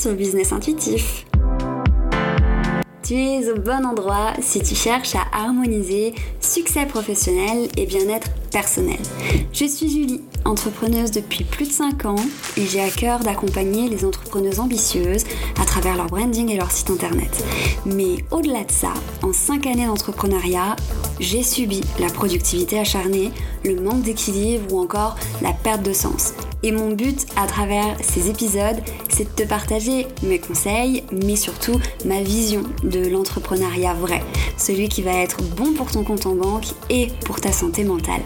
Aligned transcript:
sur 0.00 0.14
Business 0.14 0.50
Intuitif. 0.52 1.26
Tu 3.02 3.14
es 3.16 3.50
au 3.50 3.56
bon 3.56 3.84
endroit 3.84 4.32
si 4.40 4.62
tu 4.62 4.74
cherches 4.74 5.14
à 5.14 5.24
harmoniser 5.30 6.14
succès 6.40 6.86
professionnel 6.86 7.68
et 7.76 7.84
bien-être 7.84 8.30
personnel. 8.50 8.96
Je 9.52 9.66
suis 9.66 9.90
Julie, 9.90 10.22
entrepreneuse 10.46 11.10
depuis 11.10 11.44
plus 11.44 11.66
de 11.66 11.72
5 11.72 12.06
ans 12.06 12.24
et 12.56 12.64
j'ai 12.64 12.80
à 12.80 12.88
cœur 12.88 13.18
d'accompagner 13.18 13.90
les 13.90 14.06
entrepreneuses 14.06 14.58
ambitieuses 14.58 15.24
à 15.60 15.66
travers 15.66 15.98
leur 15.98 16.06
branding 16.06 16.48
et 16.48 16.56
leur 16.56 16.70
site 16.70 16.88
internet. 16.88 17.44
Mais 17.84 18.24
au-delà 18.30 18.64
de 18.64 18.72
ça, 18.72 18.94
en 19.22 19.34
5 19.34 19.66
années 19.66 19.86
d'entrepreneuriat, 19.86 20.76
j'ai 21.18 21.42
subi 21.42 21.82
la 21.98 22.08
productivité 22.08 22.78
acharnée, 22.78 23.32
le 23.66 23.78
manque 23.78 24.00
d'équilibre 24.00 24.72
ou 24.72 24.80
encore 24.80 25.16
la 25.42 25.52
perte 25.52 25.82
de 25.82 25.92
sens. 25.92 26.32
Et 26.62 26.72
mon 26.72 26.90
but 26.90 27.26
à 27.36 27.46
travers 27.46 27.96
ces 28.02 28.28
épisodes, 28.28 28.76
c'est 29.08 29.24
de 29.24 29.44
te 29.44 29.48
partager 29.48 30.06
mes 30.22 30.38
conseils, 30.38 31.04
mais 31.10 31.36
surtout 31.36 31.80
ma 32.04 32.20
vision 32.22 32.62
de 32.82 33.08
l'entrepreneuriat 33.08 33.94
vrai, 33.94 34.22
celui 34.58 34.88
qui 34.88 35.02
va 35.02 35.12
être 35.12 35.42
bon 35.42 35.72
pour 35.72 35.90
ton 35.90 36.04
compte 36.04 36.26
en 36.26 36.34
banque 36.34 36.66
et 36.90 37.08
pour 37.24 37.40
ta 37.40 37.52
santé 37.52 37.84
mentale. 37.84 38.22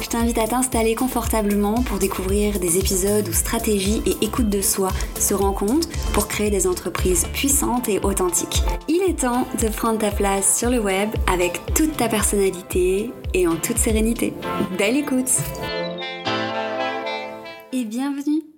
Je 0.00 0.08
t'invite 0.08 0.38
à 0.38 0.46
t'installer 0.46 0.94
confortablement 0.94 1.82
pour 1.82 1.98
découvrir 1.98 2.60
des 2.60 2.78
épisodes 2.78 3.28
où 3.28 3.32
stratégie 3.32 4.02
et 4.06 4.24
écoute 4.24 4.48
de 4.48 4.62
soi 4.62 4.88
se 5.18 5.34
rencontrent 5.34 5.88
pour 6.12 6.28
créer 6.28 6.50
des 6.50 6.66
entreprises 6.66 7.26
puissantes 7.32 7.88
et 7.88 7.98
authentiques. 7.98 8.62
Il 8.88 9.02
est 9.02 9.20
temps 9.20 9.46
de 9.60 9.68
prendre 9.68 9.98
ta 9.98 10.10
place 10.10 10.56
sur 10.56 10.70
le 10.70 10.78
web 10.78 11.10
avec 11.26 11.60
toute 11.74 11.96
ta 11.96 12.08
personnalité 12.08 13.10
et 13.34 13.48
en 13.48 13.56
toute 13.56 13.78
sérénité. 13.78 14.32
Belle 14.78 14.96
écoute 14.96 15.30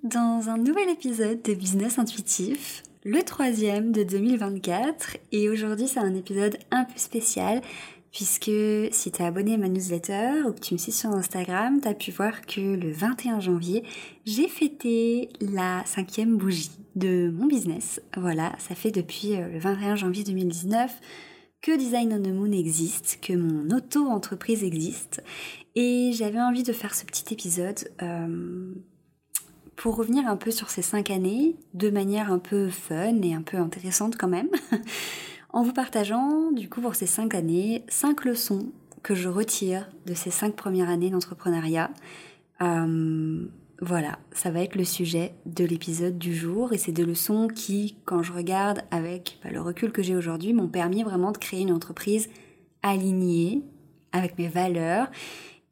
dans 0.08 0.48
un 0.48 0.56
nouvel 0.56 0.88
épisode 0.88 1.42
de 1.42 1.54
Business 1.54 1.98
Intuitif, 1.98 2.82
le 3.04 3.22
troisième 3.22 3.92
de 3.92 4.04
2024. 4.04 5.18
Et 5.32 5.50
aujourd'hui, 5.50 5.86
c'est 5.86 6.00
un 6.00 6.14
épisode 6.14 6.56
un 6.70 6.84
peu 6.84 6.96
spécial 6.98 7.60
puisque 8.10 8.50
si 8.90 9.12
tu 9.12 9.22
es 9.22 9.24
abonné 9.24 9.54
à 9.54 9.58
ma 9.58 9.68
newsletter 9.68 10.44
ou 10.46 10.52
que 10.52 10.60
tu 10.60 10.74
me 10.74 10.78
suis 10.78 10.92
sur 10.92 11.10
Instagram, 11.10 11.80
tu 11.82 11.88
as 11.88 11.94
pu 11.94 12.10
voir 12.10 12.40
que 12.46 12.60
le 12.60 12.90
21 12.90 13.40
janvier, 13.40 13.84
j'ai 14.24 14.48
fêté 14.48 15.28
la 15.40 15.82
cinquième 15.84 16.38
bougie 16.38 16.70
de 16.96 17.30
mon 17.30 17.46
business. 17.46 18.00
Voilà, 18.16 18.52
ça 18.58 18.74
fait 18.74 18.90
depuis 18.90 19.34
euh, 19.34 19.48
le 19.48 19.58
21 19.58 19.96
janvier 19.96 20.24
2019 20.24 21.00
que 21.60 21.76
Design 21.76 22.14
on 22.14 22.22
the 22.22 22.32
Moon 22.32 22.52
existe, 22.52 23.18
que 23.20 23.34
mon 23.34 23.76
auto-entreprise 23.76 24.64
existe. 24.64 25.22
Et 25.74 26.12
j'avais 26.14 26.40
envie 26.40 26.62
de 26.62 26.72
faire 26.72 26.94
ce 26.94 27.04
petit 27.04 27.34
épisode 27.34 27.90
euh, 28.00 28.72
pour 29.78 29.94
revenir 29.96 30.26
un 30.26 30.36
peu 30.36 30.50
sur 30.50 30.70
ces 30.70 30.82
cinq 30.82 31.10
années, 31.10 31.54
de 31.72 31.88
manière 31.88 32.32
un 32.32 32.40
peu 32.40 32.68
fun 32.68 33.22
et 33.22 33.32
un 33.32 33.42
peu 33.42 33.56
intéressante 33.58 34.16
quand 34.18 34.26
même, 34.26 34.48
en 35.50 35.62
vous 35.62 35.72
partageant 35.72 36.50
du 36.50 36.68
coup 36.68 36.80
pour 36.80 36.96
ces 36.96 37.06
cinq 37.06 37.36
années, 37.36 37.84
cinq 37.88 38.24
leçons 38.24 38.72
que 39.04 39.14
je 39.14 39.28
retire 39.28 39.88
de 40.04 40.14
ces 40.14 40.30
cinq 40.30 40.56
premières 40.56 40.88
années 40.88 41.10
d'entrepreneuriat. 41.10 41.90
Euh, 42.60 43.46
voilà, 43.80 44.18
ça 44.32 44.50
va 44.50 44.62
être 44.62 44.74
le 44.74 44.82
sujet 44.82 45.34
de 45.46 45.64
l'épisode 45.64 46.18
du 46.18 46.34
jour 46.34 46.72
et 46.72 46.78
c'est 46.78 46.90
des 46.90 47.04
leçons 47.04 47.46
qui, 47.46 47.98
quand 48.04 48.24
je 48.24 48.32
regarde 48.32 48.82
avec 48.90 49.38
bah, 49.44 49.50
le 49.52 49.60
recul 49.60 49.92
que 49.92 50.02
j'ai 50.02 50.16
aujourd'hui, 50.16 50.54
m'ont 50.54 50.66
permis 50.66 51.04
vraiment 51.04 51.30
de 51.30 51.38
créer 51.38 51.60
une 51.60 51.72
entreprise 51.72 52.28
alignée 52.82 53.62
avec 54.10 54.38
mes 54.38 54.48
valeurs 54.48 55.08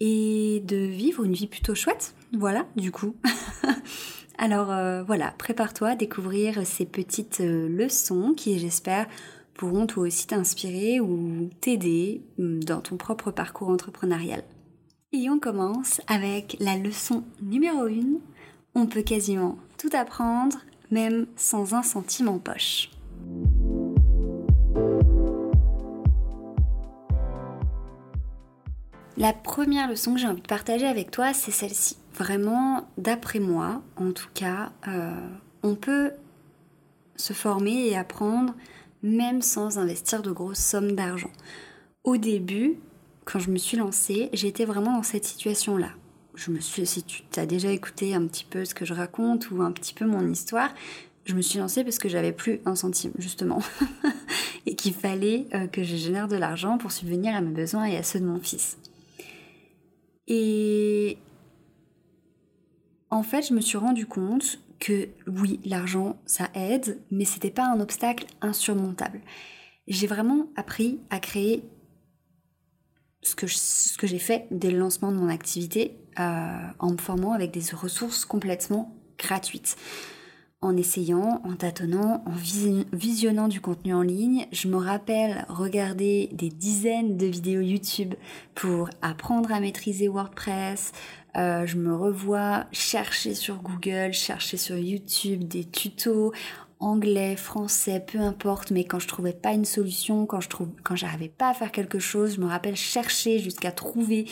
et 0.01 0.63
de 0.65 0.77
vivre 0.77 1.25
une 1.25 1.33
vie 1.33 1.47
plutôt 1.47 1.75
chouette. 1.75 2.15
Voilà, 2.33 2.67
du 2.77 2.93
coup. 2.93 3.15
Alors 4.39 4.71
euh, 4.71 5.03
voilà, 5.03 5.33
prépare-toi 5.39 5.91
à 5.91 5.97
découvrir 5.97 6.67
ces 6.67 6.85
petites 6.85 7.41
euh, 7.41 7.69
leçons 7.69 8.35
qui, 8.37 8.59
j'espère, 8.59 9.07
pourront 9.55 9.87
toi 9.87 10.05
aussi 10.05 10.27
t'inspirer 10.27 11.01
ou 11.01 11.49
t'aider 11.61 12.23
hum, 12.39 12.63
dans 12.63 12.81
ton 12.81 12.97
propre 12.97 13.31
parcours 13.31 13.71
entrepreneurial. 13.71 14.43
Et 15.13 15.31
on 15.31 15.39
commence 15.39 16.01
avec 16.09 16.57
la 16.61 16.77
leçon 16.77 17.25
numéro 17.41 17.87
1. 17.87 17.93
On 18.75 18.87
peut 18.87 19.03
quasiment 19.03 19.57
tout 19.79 19.91
apprendre, 19.95 20.59
même 20.91 21.27
sans 21.37 21.73
un 21.73 21.83
centime 21.83 22.29
en 22.29 22.39
poche. 22.39 22.91
La 29.19 29.33
première 29.33 29.89
leçon 29.89 30.13
que 30.13 30.21
j'ai 30.21 30.27
envie 30.27 30.43
de 30.43 30.47
partager 30.47 30.87
avec 30.87 31.11
toi, 31.11 31.33
c'est 31.33 31.51
celle-ci. 31.51 31.97
Vraiment, 32.15 32.87
d'après 32.99 33.39
moi, 33.39 33.83
en 33.97 34.13
tout 34.13 34.29
cas, 34.35 34.73
euh, 34.89 35.11
on 35.63 35.75
peut 35.75 36.13
se 37.17 37.33
former 37.33 37.89
et 37.89 37.97
apprendre 37.97 38.55
même 39.03 39.41
sans 39.41 39.79
investir 39.79 40.21
de 40.21 40.31
grosses 40.31 40.59
sommes 40.59 40.93
d'argent. 40.93 41.31
Au 42.05 42.19
début, 42.19 42.75
quand 43.25 43.39
je 43.39 43.51
me 43.51 43.57
suis 43.57 43.79
lancée, 43.79 44.29
j'étais 44.35 44.67
vraiment 44.67 44.93
dans 44.93 45.03
cette 45.03 45.25
situation-là. 45.25 45.89
Je 46.35 46.51
me 46.51 46.61
suis, 46.61 46.87
si 46.87 47.03
tu 47.03 47.23
as 47.37 47.47
déjà 47.47 47.71
écouté 47.71 48.15
un 48.15 48.27
petit 48.27 48.45
peu 48.45 48.67
ce 48.67 48.75
que 48.75 48.85
je 48.85 48.93
raconte 48.93 49.51
ou 49.51 49.63
un 49.63 49.73
petit 49.73 49.95
peu 49.95 50.05
mon 50.05 50.29
histoire, 50.31 50.69
je 51.25 51.35
me 51.35 51.41
suis 51.41 51.59
lancée 51.59 51.85
parce 51.85 51.99
que 51.99 52.11
j'avais 52.11 52.33
plus 52.33 52.61
un 52.67 52.77
centime 52.77 53.13
justement 53.19 53.61
et 54.67 54.77
qu'il 54.77 54.93
fallait 54.93 55.47
euh, 55.55 55.67
que 55.67 55.83
je 55.83 55.97
génère 55.97 56.29
de 56.29 56.37
l'argent 56.37 56.77
pour 56.77 56.93
subvenir 56.93 57.35
à 57.35 57.41
mes 57.41 57.53
besoins 57.53 57.87
et 57.87 57.97
à 57.97 58.03
ceux 58.03 58.21
de 58.21 58.27
mon 58.27 58.39
fils. 58.39 58.77
Et 60.29 61.19
en 63.11 63.23
fait, 63.23 63.49
je 63.49 63.55
me 63.55 63.61
suis 63.61 63.79
rendu 63.79 64.07
compte 64.07 64.61
que 64.79 65.09
oui, 65.27 65.61
l'argent, 65.65 66.17
ça 66.27 66.49
aide, 66.55 67.01
mais 67.11 67.25
c'était 67.25 67.51
pas 67.51 67.67
un 67.67 67.81
obstacle 67.81 68.27
insurmontable. 68.41 69.21
J'ai 69.89 70.07
vraiment 70.07 70.49
appris 70.57 71.01
à 71.11 71.21
créer 71.21 71.65
ce 73.23 73.35
que, 73.35 74.07
j'ai 74.07 74.19
fait 74.19 74.47
dès 74.51 74.71
le 74.71 74.79
lancement 74.79 75.11
de 75.11 75.17
mon 75.17 75.29
activité 75.29 75.97
euh, 76.19 76.59
en 76.79 76.93
me 76.93 76.97
formant 76.97 77.33
avec 77.33 77.51
des 77.51 77.75
ressources 77.75 78.25
complètement 78.25 78.95
gratuites 79.19 79.77
en 80.63 80.77
essayant, 80.77 81.43
en 81.45 81.55
tâtonnant, 81.55 82.25
en 82.27 82.33
visionnant 82.93 83.49
du 83.49 83.61
contenu 83.61 83.95
en 83.95 84.03
ligne. 84.03 84.47
Je 84.53 84.69
me 84.69 84.77
rappelle 84.77 85.45
regarder 85.49 86.31
des 86.33 86.49
dizaines 86.49 87.17
de 87.17 87.27
vidéos 87.27 87.61
YouTube 87.61 88.15
pour 88.55 88.89
apprendre 89.03 89.53
à 89.53 89.61
maîtriser 89.61 90.09
WordPress. 90.09 90.93
Euh, 91.37 91.67
je 91.67 91.77
me 91.77 91.95
revois 91.95 92.65
chercher 92.73 93.35
sur 93.35 93.57
Google, 93.57 94.13
chercher 94.15 94.57
sur 94.57 94.79
YouTube 94.79 95.45
des 95.45 95.65
tutos 95.65 96.33
anglais, 96.81 97.37
français, 97.37 98.05
peu 98.07 98.19
importe, 98.19 98.71
mais 98.71 98.85
quand 98.85 98.99
je 98.99 99.09
trouvais 99.09 99.33
pas 99.33 99.53
une 99.53 99.65
solution, 99.65 100.27
quand 100.27 100.41
je 100.41 100.49
trouve, 100.49 100.69
j'arrivais 100.95 101.29
pas 101.29 101.51
à 101.51 101.55
faire 101.55 101.73
quelque 101.73 101.99
chose, 101.99 102.37
je 102.37 102.41
me 102.41 102.47
rappelle 102.47 102.77
chercher 102.77 103.39
jusqu'à 103.39 103.73
trouver 103.73 104.27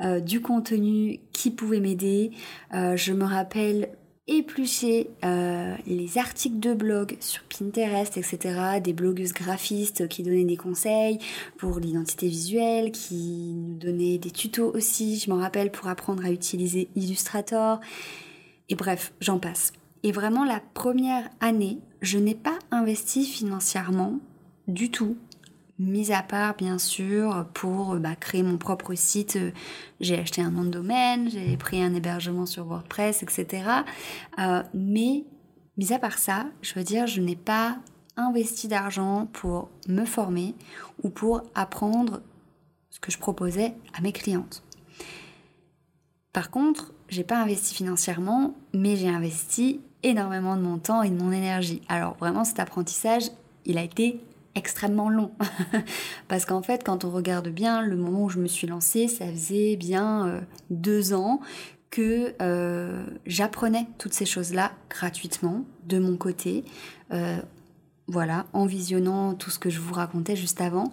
euh, 0.00 0.20
du 0.20 0.40
contenu 0.40 1.20
qui 1.32 1.50
pouvait 1.50 1.80
m'aider. 1.80 2.32
Euh, 2.74 2.96
je 2.96 3.12
me 3.12 3.24
rappelle 3.24 3.90
éplucher 4.28 5.08
euh, 5.24 5.74
les 5.86 6.18
articles 6.18 6.58
de 6.58 6.74
blog 6.74 7.16
sur 7.20 7.42
Pinterest, 7.44 8.16
etc., 8.16 8.80
des 8.82 8.92
blogueuses 8.92 9.32
graphistes 9.32 10.08
qui 10.08 10.22
donnaient 10.22 10.44
des 10.44 10.56
conseils 10.56 11.18
pour 11.58 11.78
l'identité 11.78 12.26
visuelle, 12.26 12.90
qui 12.90 13.54
nous 13.54 13.78
donnaient 13.78 14.18
des 14.18 14.30
tutos 14.30 14.72
aussi, 14.74 15.18
je 15.18 15.30
m'en 15.30 15.36
rappelle, 15.36 15.70
pour 15.70 15.88
apprendre 15.88 16.24
à 16.24 16.30
utiliser 16.30 16.88
Illustrator. 16.96 17.80
Et 18.68 18.74
bref, 18.74 19.12
j'en 19.20 19.38
passe. 19.38 19.72
Et 20.02 20.12
vraiment, 20.12 20.44
la 20.44 20.60
première 20.74 21.28
année, 21.40 21.78
je 22.02 22.18
n'ai 22.18 22.34
pas 22.34 22.58
investi 22.70 23.24
financièrement 23.24 24.18
du 24.66 24.90
tout 24.90 25.16
Mis 25.78 26.10
à 26.10 26.22
part, 26.22 26.56
bien 26.56 26.78
sûr, 26.78 27.46
pour 27.52 27.96
bah, 27.96 28.16
créer 28.16 28.42
mon 28.42 28.56
propre 28.56 28.94
site, 28.94 29.36
euh, 29.36 29.50
j'ai 30.00 30.18
acheté 30.18 30.40
un 30.40 30.50
nom 30.50 30.64
de 30.64 30.70
domaine, 30.70 31.28
j'ai 31.28 31.54
pris 31.58 31.82
un 31.82 31.94
hébergement 31.94 32.46
sur 32.46 32.64
WordPress, 32.64 33.22
etc. 33.22 33.68
Euh, 34.38 34.62
mais, 34.72 35.24
mis 35.76 35.92
à 35.92 35.98
part 35.98 36.16
ça, 36.16 36.46
je 36.62 36.72
veux 36.74 36.84
dire, 36.84 37.06
je 37.06 37.20
n'ai 37.20 37.36
pas 37.36 37.76
investi 38.16 38.68
d'argent 38.68 39.28
pour 39.34 39.68
me 39.86 40.06
former 40.06 40.54
ou 41.02 41.10
pour 41.10 41.42
apprendre 41.54 42.22
ce 42.88 42.98
que 42.98 43.12
je 43.12 43.18
proposais 43.18 43.74
à 43.92 44.00
mes 44.00 44.12
clientes. 44.12 44.62
Par 46.32 46.50
contre, 46.50 46.94
j'ai 47.10 47.24
pas 47.24 47.36
investi 47.36 47.74
financièrement, 47.74 48.54
mais 48.72 48.96
j'ai 48.96 49.10
investi 49.10 49.80
énormément 50.02 50.56
de 50.56 50.62
mon 50.62 50.78
temps 50.78 51.02
et 51.02 51.10
de 51.10 51.22
mon 51.22 51.32
énergie. 51.32 51.82
Alors 51.88 52.16
vraiment, 52.16 52.44
cet 52.44 52.60
apprentissage, 52.60 53.24
il 53.66 53.76
a 53.76 53.82
été 53.82 54.20
extrêmement 54.56 55.08
long. 55.08 55.30
Parce 56.28 56.44
qu'en 56.44 56.62
fait, 56.62 56.82
quand 56.84 57.04
on 57.04 57.10
regarde 57.10 57.48
bien, 57.48 57.82
le 57.82 57.96
moment 57.96 58.24
où 58.24 58.28
je 58.28 58.40
me 58.40 58.48
suis 58.48 58.66
lancée, 58.66 59.06
ça 59.06 59.26
faisait 59.26 59.76
bien 59.76 60.26
euh, 60.26 60.40
deux 60.70 61.12
ans 61.12 61.40
que 61.90 62.34
euh, 62.42 63.06
j'apprenais 63.26 63.86
toutes 63.98 64.14
ces 64.14 64.26
choses-là 64.26 64.72
gratuitement 64.90 65.64
de 65.86 65.98
mon 65.98 66.16
côté. 66.16 66.64
Euh, 67.12 67.38
voilà, 68.08 68.46
en 68.52 68.66
visionnant 68.66 69.34
tout 69.34 69.50
ce 69.50 69.58
que 69.58 69.70
je 69.70 69.80
vous 69.80 69.94
racontais 69.94 70.36
juste 70.36 70.60
avant. 70.60 70.92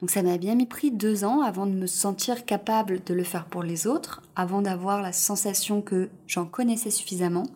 Donc 0.00 0.10
ça 0.10 0.22
m'a 0.22 0.36
bien 0.36 0.56
mis 0.56 0.66
pris 0.66 0.90
deux 0.90 1.24
ans 1.24 1.42
avant 1.42 1.66
de 1.66 1.72
me 1.72 1.86
sentir 1.86 2.44
capable 2.44 3.04
de 3.04 3.14
le 3.14 3.22
faire 3.22 3.44
pour 3.44 3.62
les 3.62 3.86
autres, 3.86 4.22
avant 4.34 4.62
d'avoir 4.62 5.00
la 5.00 5.12
sensation 5.12 5.80
que 5.80 6.08
j'en 6.26 6.44
connaissais 6.44 6.90
suffisamment. 6.90 7.46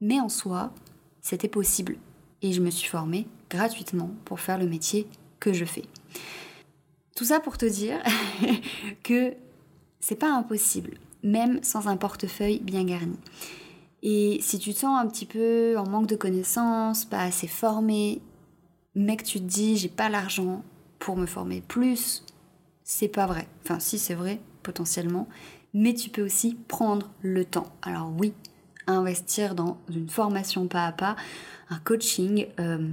Mais 0.00 0.20
en 0.20 0.28
soi, 0.28 0.72
c'était 1.20 1.48
possible 1.48 1.96
et 2.42 2.52
je 2.52 2.60
me 2.60 2.70
suis 2.70 2.88
formée 2.88 3.26
gratuitement 3.54 4.10
pour 4.24 4.40
faire 4.40 4.58
le 4.58 4.66
métier 4.66 5.06
que 5.40 5.52
je 5.52 5.64
fais. 5.64 5.84
Tout 7.16 7.24
ça 7.24 7.40
pour 7.40 7.56
te 7.56 7.66
dire 7.66 8.02
que 9.04 9.34
c'est 10.00 10.16
pas 10.16 10.32
impossible, 10.32 10.98
même 11.22 11.62
sans 11.62 11.86
un 11.88 11.96
portefeuille 11.96 12.60
bien 12.60 12.84
garni. 12.84 13.16
Et 14.02 14.38
si 14.42 14.58
tu 14.58 14.74
te 14.74 14.80
sens 14.80 15.00
un 15.00 15.06
petit 15.06 15.24
peu 15.24 15.78
en 15.78 15.88
manque 15.88 16.08
de 16.08 16.16
connaissances, 16.16 17.04
pas 17.04 17.22
assez 17.22 17.46
formé, 17.46 18.20
mais 18.94 19.16
que 19.16 19.24
tu 19.24 19.38
te 19.38 19.44
dis 19.44 19.76
j'ai 19.76 19.88
pas 19.88 20.08
l'argent 20.08 20.62
pour 20.98 21.16
me 21.16 21.26
former 21.26 21.60
plus, 21.60 22.24
c'est 22.82 23.08
pas 23.08 23.26
vrai. 23.26 23.46
Enfin, 23.62 23.78
si 23.78 23.98
c'est 23.98 24.14
vrai, 24.14 24.40
potentiellement, 24.62 25.28
mais 25.72 25.94
tu 25.94 26.10
peux 26.10 26.22
aussi 26.22 26.56
prendre 26.68 27.10
le 27.22 27.44
temps. 27.44 27.72
Alors 27.82 28.12
oui, 28.18 28.34
investir 28.86 29.54
dans 29.54 29.78
une 29.88 30.08
formation 30.08 30.66
pas 30.66 30.86
à 30.86 30.92
pas, 30.92 31.16
un 31.70 31.78
coaching, 31.78 32.46
euh, 32.60 32.88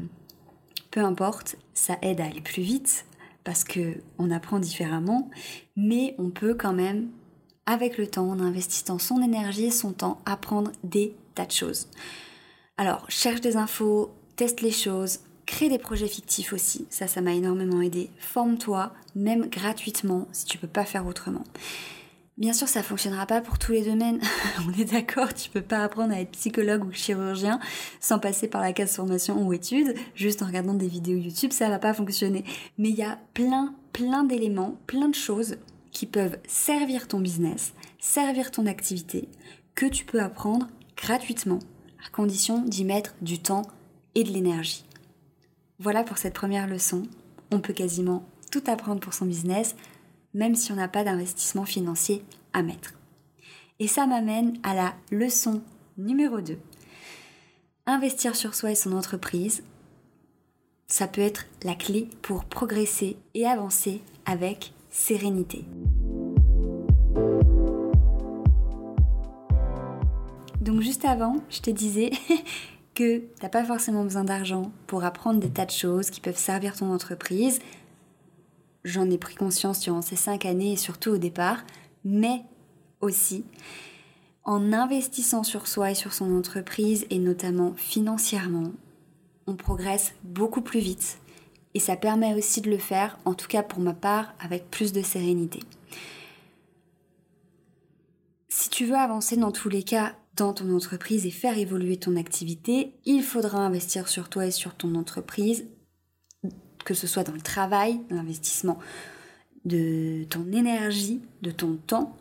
peu 0.92 1.00
importe, 1.00 1.56
ça 1.74 1.98
aide 2.02 2.22
à 2.22 2.26
aller 2.26 2.42
plus 2.42 2.62
vite 2.62 3.06
parce 3.44 3.64
que 3.64 3.96
on 4.20 4.30
apprend 4.30 4.60
différemment, 4.60 5.30
mais 5.76 6.14
on 6.20 6.30
peut 6.30 6.54
quand 6.54 6.74
même 6.74 7.10
avec 7.66 7.98
le 7.98 8.08
temps, 8.08 8.30
en 8.30 8.40
investissant 8.40 9.00
son 9.00 9.22
énergie 9.22 9.66
et 9.66 9.72
son 9.72 9.94
temps, 9.94 10.20
apprendre 10.26 10.72
des 10.84 11.16
tas 11.36 11.46
de 11.46 11.52
choses. 11.52 11.88
Alors, 12.78 13.06
cherche 13.10 13.42
des 13.42 13.56
infos, 13.56 14.12
teste 14.36 14.62
les 14.62 14.72
choses, 14.72 15.20
crée 15.46 15.70
des 15.70 15.78
projets 15.78 16.08
fictifs 16.08 16.54
aussi, 16.54 16.86
ça, 16.90 17.08
ça 17.08 17.22
m'a 17.22 17.34
énormément 17.34 17.82
aidé. 17.82 18.10
Forme-toi, 18.20 18.92
même 19.16 19.48
gratuitement, 19.48 20.28
si 20.32 20.46
tu 20.46 20.58
peux 20.58 20.68
pas 20.68 20.86
faire 20.86 21.06
autrement. 21.06 21.44
Bien 22.38 22.54
sûr, 22.54 22.68
ça 22.68 22.82
fonctionnera 22.82 23.26
pas 23.26 23.42
pour 23.42 23.60
tous 23.60 23.72
les 23.74 23.84
domaines. 23.84 24.20
On 24.68 24.80
est 24.80 24.86
d'accord, 24.86 25.34
tu 25.34 25.50
peux 25.50 25.62
pas 25.62 25.84
apprendre 25.84 26.14
à 26.14 26.22
être 26.22 26.32
psychologue 26.32 26.86
ou 26.86 26.92
chirurgien 26.92 27.60
sans 28.00 28.20
passer 28.20 28.48
par 28.48 28.62
la 28.62 28.74
case 28.74 28.96
formation 28.96 29.46
ou 29.46 29.54
études. 29.54 29.94
Juste 30.16 30.42
en 30.42 30.48
regardant 30.48 30.74
des 30.74 30.88
vidéos 30.88 31.18
YouTube, 31.18 31.52
ça 31.52 31.70
va 31.70 31.78
pas 31.78 31.94
fonctionner. 31.94 32.46
Mais 32.78 32.90
il 32.90 32.96
y 32.96 33.04
a 33.04 33.20
plein, 33.34 33.76
plein 33.94 34.24
d'éléments, 34.24 34.78
plein 34.88 35.10
de 35.10 35.16
choses 35.16 35.58
qui 35.92 36.06
peuvent 36.06 36.38
servir 36.48 37.08
ton 37.08 37.20
business, 37.20 37.74
servir 38.00 38.50
ton 38.50 38.66
activité, 38.66 39.28
que 39.76 39.86
tu 39.86 40.06
peux 40.06 40.22
apprendre 40.22 40.68
gratuitement, 40.96 41.60
à 42.06 42.10
condition 42.10 42.64
d'y 42.64 42.86
mettre 42.86 43.14
du 43.22 43.40
temps 43.40 43.64
et 44.16 44.24
de 44.24 44.32
l'énergie. 44.32 44.86
Voilà 45.80 46.04
pour 46.04 46.18
cette 46.18 46.34
première 46.34 46.68
leçon. 46.68 47.04
On 47.52 47.60
peut 47.60 47.74
quasiment 47.74 48.24
tout 48.52 48.64
apprendre 48.68 49.02
pour 49.02 49.14
son 49.14 49.26
business, 49.26 49.76
même 50.34 50.56
si 50.56 50.72
on 50.72 50.76
n'a 50.76 50.88
pas 50.88 51.04
d'investissement 51.04 51.66
financier 51.66 52.24
à 52.54 52.64
mettre. 52.64 52.94
Et 53.80 53.88
ça 53.88 54.06
m'amène 54.06 54.58
à 54.64 54.74
la 54.74 54.94
leçon 55.12 55.62
numéro 55.98 56.42
2. 56.42 56.58
Investir 57.88 58.36
sur 58.36 58.54
soi 58.54 58.72
et 58.72 58.76
son 58.76 58.94
entreprise, 58.94 59.64
ça 60.88 61.08
peut 61.08 61.22
être 61.22 61.46
la 61.64 61.74
clé 61.74 62.10
pour 62.22 62.46
progresser 62.46 63.18
et 63.34 63.46
avancer 63.48 64.02
avec 64.26 64.74
sérénité. 64.90 65.66
Donc 70.62 70.82
juste 70.82 71.06
avant, 71.06 71.38
je 71.50 71.60
te 71.60 71.72
disais 71.72 72.12
que 72.94 73.24
t'as 73.40 73.50
pas 73.50 73.64
forcément 73.64 74.04
besoin 74.04 74.24
d'argent 74.24 74.72
pour 74.86 75.04
apprendre 75.04 75.40
des 75.40 75.50
tas 75.50 75.66
de 75.66 75.72
choses 75.72 76.12
qui 76.12 76.22
peuvent 76.22 76.38
servir 76.38 76.76
ton 76.76 76.94
entreprise. 76.94 77.60
J'en 78.84 79.10
ai 79.10 79.18
pris 79.18 79.36
conscience 79.36 79.80
durant 79.80 80.02
ces 80.02 80.16
cinq 80.16 80.46
années 80.46 80.74
et 80.74 80.78
surtout 80.78 81.12
au 81.12 81.18
départ, 81.18 81.64
mais 82.04 82.44
aussi 83.00 83.44
en 84.44 84.74
investissant 84.74 85.44
sur 85.44 85.68
soi 85.68 85.92
et 85.92 85.96
sur 85.96 86.14
son 86.14 86.36
entreprise 86.36 87.06
et 87.10 87.20
notamment 87.20 87.74
financièrement, 87.76 88.72
on 89.48 89.56
progresse 89.56 90.14
beaucoup 90.24 90.62
plus 90.62 90.80
vite 90.80 91.20
et 91.74 91.80
ça 91.80 91.96
permet 91.96 92.34
aussi 92.34 92.62
de 92.62 92.70
le 92.70 92.78
faire, 92.78 93.18
en 93.26 93.34
tout 93.34 93.48
cas 93.48 93.64
pour 93.64 93.80
ma 93.80 93.94
part, 93.94 94.34
avec 94.40 94.70
plus 94.70 94.92
de 94.92 95.02
sérénité. 95.02 95.60
Si 98.50 98.70
tu 98.70 98.86
veux 98.86 98.98
avancer 98.98 99.38
dans 99.38 99.52
tous 99.52 99.70
les 99.70 99.84
cas 99.84 100.16
dans 100.36 100.54
ton 100.54 100.74
entreprise 100.76 101.26
et 101.26 101.32
faire 101.32 101.58
évoluer 101.58 101.98
ton 101.98 102.16
activité, 102.16 102.94
il 103.06 103.24
faudra 103.24 103.60
investir 103.60 104.08
sur 104.08 104.30
toi 104.30 104.48
et 104.48 104.52
sur 104.52 104.76
ton 104.76 104.96
entreprise, 104.96 105.66
que 106.84 106.94
ce 106.94 107.08
soit 107.08 107.24
dans 107.24 107.34
le 107.34 107.42
travail, 107.42 108.02
l'investissement 108.10 108.80
de 109.66 110.24
ton 110.30 110.52
énergie, 110.52 111.22
de 111.42 111.52
ton 111.52 111.76
temps, 111.76 112.16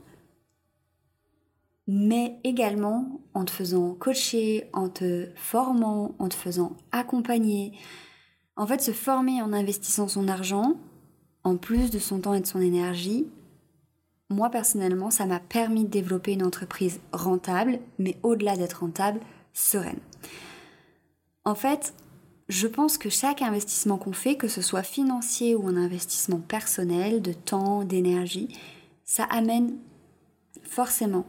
mais 1.87 2.39
également 2.45 3.21
en 3.35 3.45
te 3.45 3.51
faisant 3.51 3.95
coacher, 3.95 4.69
en 4.73 4.89
te 4.89 5.29
formant, 5.35 6.15
en 6.19 6.29
te 6.29 6.35
faisant 6.35 6.77
accompagner, 6.93 7.73
en 8.57 8.67
fait, 8.67 8.83
se 8.83 8.93
former 8.93 9.41
en 9.43 9.53
investissant 9.53 10.07
son 10.07 10.29
argent, 10.29 10.75
en 11.45 11.57
plus 11.57 11.91
de 11.91 11.99
son 11.99 12.21
temps 12.21 12.35
et 12.35 12.41
de 12.41 12.47
son 12.47 12.61
énergie, 12.61 13.27
moi 14.29 14.51
personnellement, 14.51 15.11
ça 15.11 15.27
m'a 15.27 15.41
permis 15.41 15.85
de 15.85 15.91
développer 15.91 16.33
une 16.33 16.45
entreprise 16.45 17.01
rentable, 17.12 17.81
mais 17.99 18.17
au-delà 18.23 18.57
d'être 18.57 18.81
rentable, 18.81 19.21
sereine. 19.53 19.99
En 21.45 21.55
fait, 21.55 21.95
je 22.50 22.67
pense 22.67 22.99
que 22.99 23.08
chaque 23.08 23.43
investissement 23.43 23.97
qu'on 23.97 24.12
fait, 24.12 24.35
que 24.35 24.49
ce 24.49 24.61
soit 24.61 24.82
financier 24.82 25.55
ou 25.55 25.69
un 25.69 25.76
investissement 25.76 26.41
personnel, 26.41 27.23
de 27.23 27.32
temps, 27.32 27.85
d'énergie, 27.85 28.49
ça 29.05 29.23
amène 29.25 29.76
forcément 30.64 31.26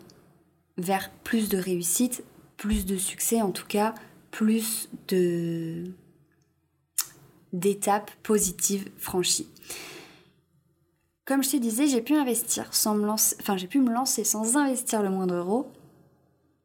vers 0.78 1.12
plus 1.24 1.48
de 1.48 1.60
réussite, 1.60 2.24
plus 2.58 2.88
de 2.88 2.98
succès 2.98 3.40
en 3.42 3.52
tout 3.52 3.68
cas, 3.68 3.94
plus 4.32 4.90
de 5.10 5.84
d'étapes 7.54 8.10
positives 8.24 8.90
franchies. 8.98 9.48
Comme 11.26 11.44
je 11.44 11.52
te 11.52 11.58
disais, 11.58 11.86
j'ai 11.86 12.02
pu 12.02 12.16
investir 12.16 12.74
sans 12.74 12.96
me 12.96 13.06
lancer, 13.06 13.36
enfin 13.40 13.58
j'ai 13.58 13.68
pu 13.68 13.80
me 13.80 13.94
lancer 13.94 14.24
sans 14.24 14.58
investir 14.58 15.04
le 15.04 15.12
moindre 15.12 15.36
euro. 15.36 15.72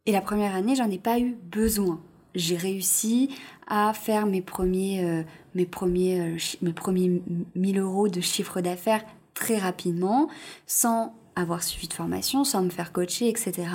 Et 0.07 0.13
la 0.13 0.23
première 0.23 0.55
année, 0.55 0.77
j'en 0.77 0.91
ai 0.91 0.99
pas 0.99 1.19
eu 1.19 1.37
besoin. 1.43 2.01
J'ai 2.35 2.57
réussi 2.57 3.31
à 3.67 3.93
faire 3.93 4.27
mes 4.27 4.43
premiers, 4.43 5.05
euh, 5.05 5.23
mes 5.55 5.67
premiers, 5.67 6.21
euh, 6.21 6.37
mes 6.63 6.73
premiers 6.73 7.23
1000 7.55 7.79
euros 7.79 8.09
de 8.09 8.21
chiffre 8.21 8.61
d'affaires 8.61 9.05
très 9.35 9.59
rapidement, 9.59 10.29
sans 10.67 11.15
avoir 11.35 11.63
suivi 11.63 11.89
de 11.89 11.93
formation, 11.93 12.45
sans 12.45 12.63
me 12.63 12.71
faire 12.71 12.93
coacher, 12.93 13.29
etc. 13.29 13.69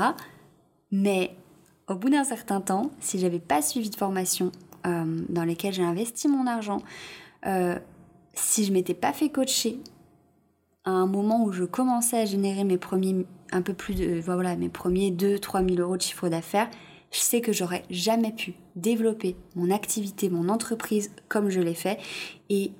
Mais 0.92 1.36
au 1.88 1.96
bout 1.96 2.10
d'un 2.10 2.24
certain 2.24 2.62
temps, 2.62 2.92
si 3.00 3.20
j'avais 3.20 3.40
pas 3.40 3.62
suivi 3.62 3.90
de 3.90 3.96
formation 3.96 4.52
euh, 4.88 5.22
dans 5.30 5.44
lesquels 5.44 5.74
j'ai 5.74 5.84
investi 5.84 6.28
mon 6.28 6.48
argent, 6.48 6.82
si 8.34 8.66
je 8.66 8.72
m'étais 8.72 8.94
pas 8.94 9.14
fait 9.14 9.30
coacher 9.30 9.80
à 10.86 10.92
un 10.92 11.08
moment 11.08 11.44
où 11.44 11.52
je 11.52 11.64
commençais 11.64 12.20
à 12.20 12.26
générer 12.26 12.64
mes 12.64 12.78
premiers, 12.78 13.26
un 13.52 13.62
peu 13.62 13.74
plus 13.74 13.96
de, 13.96 14.20
voilà, 14.20 14.56
mes 14.56 14.70
premiers 14.70 15.12
2-3 15.12 15.68
000 15.68 15.82
euros 15.82 15.98
de 15.98 16.02
chiffre 16.02 16.30
d'affaires, 16.30 16.70
je 17.12 17.20
sais 17.20 17.42
que 17.42 17.54
j'aurais 17.54 17.84
jamais 17.90 18.32
pu 18.32 18.54
développer 18.76 19.36
mon 19.56 19.70
activité, 19.70 20.30
mon 20.30 20.50
entreprise 20.50 21.12
comme 21.28 21.50
je 21.50 21.60
l'ai 21.60 21.76
fait 21.76 22.00
et 22.50 22.72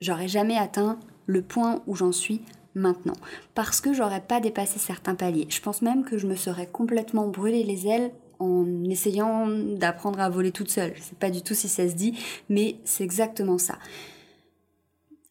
j'aurais 0.00 0.28
jamais 0.28 0.58
atteint 0.58 0.98
le 1.26 1.42
point 1.42 1.82
où 1.86 1.94
j'en 1.94 2.12
suis 2.12 2.42
maintenant 2.74 3.14
parce 3.54 3.80
que 3.80 3.92
j'aurais 3.92 4.20
pas 4.20 4.40
dépassé 4.40 4.78
certains 4.78 5.14
paliers. 5.14 5.46
Je 5.48 5.60
pense 5.60 5.82
même 5.82 6.04
que 6.04 6.18
je 6.18 6.26
me 6.26 6.36
serais 6.36 6.66
complètement 6.66 7.28
brûlé 7.28 7.62
les 7.62 7.86
ailes 7.86 8.12
en 8.38 8.84
essayant 8.84 9.46
d'apprendre 9.48 10.20
à 10.20 10.28
voler 10.28 10.50
toute 10.50 10.70
seule. 10.70 10.92
Je 10.96 11.02
sais 11.02 11.14
pas 11.14 11.30
du 11.30 11.42
tout 11.42 11.54
si 11.54 11.68
ça 11.68 11.88
se 11.88 11.94
dit, 11.94 12.18
mais 12.48 12.76
c'est 12.84 13.04
exactement 13.04 13.58
ça. 13.58 13.78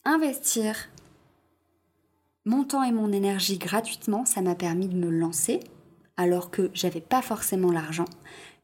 Investir 0.06 0.90
mon 2.46 2.64
temps 2.64 2.84
et 2.84 2.92
mon 2.92 3.12
énergie 3.12 3.58
gratuitement, 3.58 4.26
ça 4.26 4.42
m'a 4.42 4.56
permis 4.56 4.88
de 4.88 4.96
me 4.96 5.10
lancer 5.10 5.60
alors 6.22 6.52
que 6.52 6.70
j'avais 6.74 7.02
pas 7.02 7.22
forcément 7.22 7.72
l'argent. 7.72 8.06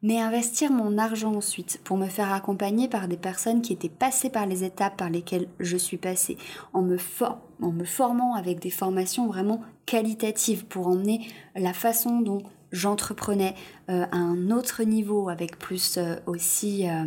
Mais 0.03 0.19
investir 0.19 0.71
mon 0.71 0.99
argent 0.99 1.33
ensuite 1.33 1.81
pour 1.83 1.97
me 1.97 2.05
faire 2.05 2.31
accompagner 2.31 2.87
par 2.87 3.07
des 3.07 3.17
personnes 3.17 3.63
qui 3.63 3.73
étaient 3.73 3.89
passées 3.89 4.29
par 4.29 4.45
les 4.45 4.63
étapes 4.63 4.95
par 4.95 5.09
lesquelles 5.09 5.47
je 5.59 5.75
suis 5.75 5.97
passée, 5.97 6.37
en 6.73 6.83
me, 6.83 6.97
formant 6.97 8.35
avec 8.35 8.59
des 8.59 8.69
formations 8.69 9.27
vraiment 9.27 9.61
qualitatives 9.87 10.65
pour 10.65 10.87
emmener 10.87 11.27
la 11.55 11.73
façon 11.73 12.21
dont 12.21 12.43
j'entreprenais 12.71 13.55
euh, 13.89 14.05
à 14.11 14.17
un 14.17 14.51
autre 14.51 14.83
niveau 14.83 15.29
avec 15.29 15.57
plus 15.57 15.97
euh, 15.97 16.17
aussi 16.27 16.87
euh, 16.87 17.05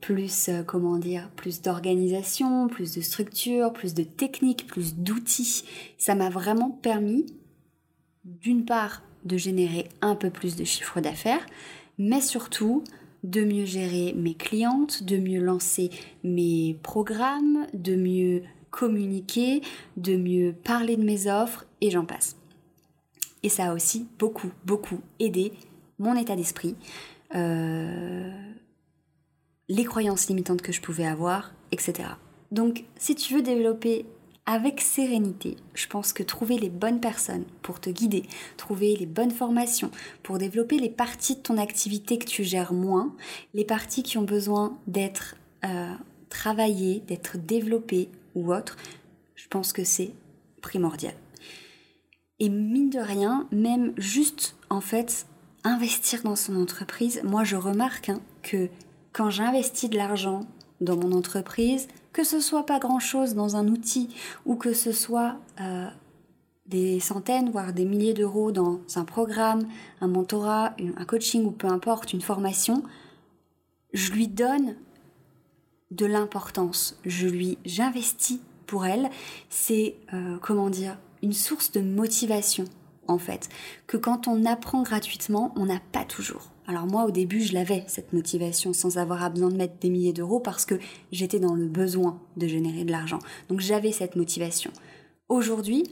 plus 0.00 0.50
comment 0.66 0.98
dire 0.98 1.30
plus 1.34 1.62
d'organisation, 1.62 2.68
plus 2.68 2.94
de 2.94 3.00
structure, 3.00 3.72
plus 3.72 3.94
de 3.94 4.02
technique, 4.02 4.66
plus 4.66 4.96
d'outils. 4.96 5.64
Ça 5.96 6.14
m'a 6.14 6.28
vraiment 6.28 6.70
permis 6.70 7.26
d'une 8.24 8.64
part 8.64 9.02
de 9.28 9.36
générer 9.36 9.88
un 10.00 10.16
peu 10.16 10.30
plus 10.30 10.56
de 10.56 10.64
chiffre 10.64 11.00
d'affaires, 11.00 11.46
mais 11.98 12.20
surtout 12.20 12.82
de 13.22 13.44
mieux 13.44 13.64
gérer 13.64 14.14
mes 14.16 14.34
clientes, 14.34 15.04
de 15.04 15.16
mieux 15.16 15.40
lancer 15.40 15.90
mes 16.24 16.76
programmes, 16.82 17.66
de 17.74 17.94
mieux 17.94 18.42
communiquer, 18.70 19.62
de 19.96 20.16
mieux 20.16 20.52
parler 20.52 20.96
de 20.96 21.04
mes 21.04 21.30
offres 21.30 21.66
et 21.80 21.90
j'en 21.90 22.04
passe. 22.04 22.36
Et 23.42 23.48
ça 23.48 23.70
a 23.70 23.74
aussi 23.74 24.06
beaucoup, 24.18 24.50
beaucoup 24.64 25.00
aidé 25.20 25.52
mon 25.98 26.16
état 26.16 26.36
d'esprit 26.36 26.76
euh, 27.34 28.30
les 29.68 29.84
croyances 29.84 30.28
limitantes 30.28 30.62
que 30.62 30.72
je 30.72 30.80
pouvais 30.80 31.06
avoir, 31.06 31.52
etc. 31.72 32.08
Donc 32.50 32.84
si 32.96 33.14
tu 33.14 33.34
veux 33.34 33.42
développer 33.42 34.06
avec 34.48 34.80
sérénité, 34.80 35.56
je 35.74 35.86
pense 35.88 36.14
que 36.14 36.22
trouver 36.22 36.56
les 36.56 36.70
bonnes 36.70 37.00
personnes 37.00 37.44
pour 37.60 37.80
te 37.80 37.90
guider, 37.90 38.22
trouver 38.56 38.96
les 38.96 39.04
bonnes 39.04 39.30
formations, 39.30 39.90
pour 40.22 40.38
développer 40.38 40.78
les 40.78 40.88
parties 40.88 41.36
de 41.36 41.40
ton 41.40 41.58
activité 41.58 42.18
que 42.18 42.24
tu 42.24 42.44
gères 42.44 42.72
moins, 42.72 43.14
les 43.52 43.66
parties 43.66 44.02
qui 44.02 44.16
ont 44.16 44.24
besoin 44.24 44.78
d'être 44.86 45.36
euh, 45.66 45.92
travaillées, 46.30 47.02
d'être 47.06 47.36
développées 47.36 48.08
ou 48.34 48.54
autres, 48.54 48.78
je 49.34 49.46
pense 49.48 49.74
que 49.74 49.84
c'est 49.84 50.12
primordial. 50.62 51.14
Et 52.40 52.48
mine 52.48 52.88
de 52.88 53.00
rien, 53.00 53.46
même 53.52 53.92
juste 53.98 54.56
en 54.70 54.80
fait 54.80 55.26
investir 55.62 56.22
dans 56.22 56.36
son 56.36 56.56
entreprise, 56.56 57.20
moi 57.22 57.44
je 57.44 57.56
remarque 57.56 58.08
hein, 58.08 58.22
que 58.42 58.70
quand 59.12 59.28
j'investis 59.28 59.90
de 59.90 59.98
l'argent 59.98 60.40
dans 60.80 60.96
mon 60.96 61.12
entreprise, 61.12 61.86
que 62.18 62.24
ce 62.24 62.40
soit 62.40 62.66
pas 62.66 62.80
grand-chose 62.80 63.36
dans 63.36 63.54
un 63.54 63.68
outil 63.68 64.08
ou 64.44 64.56
que 64.56 64.72
ce 64.72 64.90
soit 64.90 65.36
euh, 65.60 65.86
des 66.66 66.98
centaines, 66.98 67.48
voire 67.48 67.72
des 67.72 67.84
milliers 67.84 68.12
d'euros 68.12 68.50
dans 68.50 68.80
un 68.96 69.04
programme, 69.04 69.68
un 70.00 70.08
mentorat, 70.08 70.74
un 70.80 71.04
coaching 71.04 71.44
ou 71.44 71.52
peu 71.52 71.68
importe, 71.68 72.12
une 72.12 72.20
formation, 72.20 72.82
je 73.92 74.10
lui 74.10 74.26
donne 74.26 74.74
de 75.92 76.06
l'importance. 76.06 76.98
Je 77.04 77.28
lui, 77.28 77.56
j'investis 77.64 78.40
pour 78.66 78.84
elle. 78.84 79.10
C'est, 79.48 79.94
euh, 80.12 80.38
comment 80.42 80.70
dire, 80.70 80.98
une 81.22 81.32
source 81.32 81.70
de 81.70 81.80
motivation 81.80 82.64
en 83.08 83.18
fait, 83.18 83.48
que 83.86 83.96
quand 83.96 84.28
on 84.28 84.44
apprend 84.44 84.82
gratuitement, 84.82 85.52
on 85.56 85.66
n'a 85.66 85.80
pas 85.92 86.04
toujours. 86.04 86.52
Alors 86.66 86.86
moi 86.86 87.04
au 87.04 87.10
début 87.10 87.40
je 87.40 87.54
l'avais 87.54 87.82
cette 87.88 88.12
motivation 88.12 88.74
sans 88.74 88.98
avoir 88.98 89.30
besoin 89.30 89.48
de 89.48 89.56
mettre 89.56 89.78
des 89.78 89.88
milliers 89.88 90.12
d'euros 90.12 90.38
parce 90.38 90.66
que 90.66 90.78
j'étais 91.10 91.40
dans 91.40 91.54
le 91.54 91.66
besoin 91.66 92.20
de 92.36 92.46
générer 92.46 92.84
de 92.84 92.92
l'argent. 92.92 93.20
Donc 93.48 93.60
j'avais 93.60 93.90
cette 93.90 94.16
motivation. 94.16 94.70
Aujourd'hui, 95.30 95.84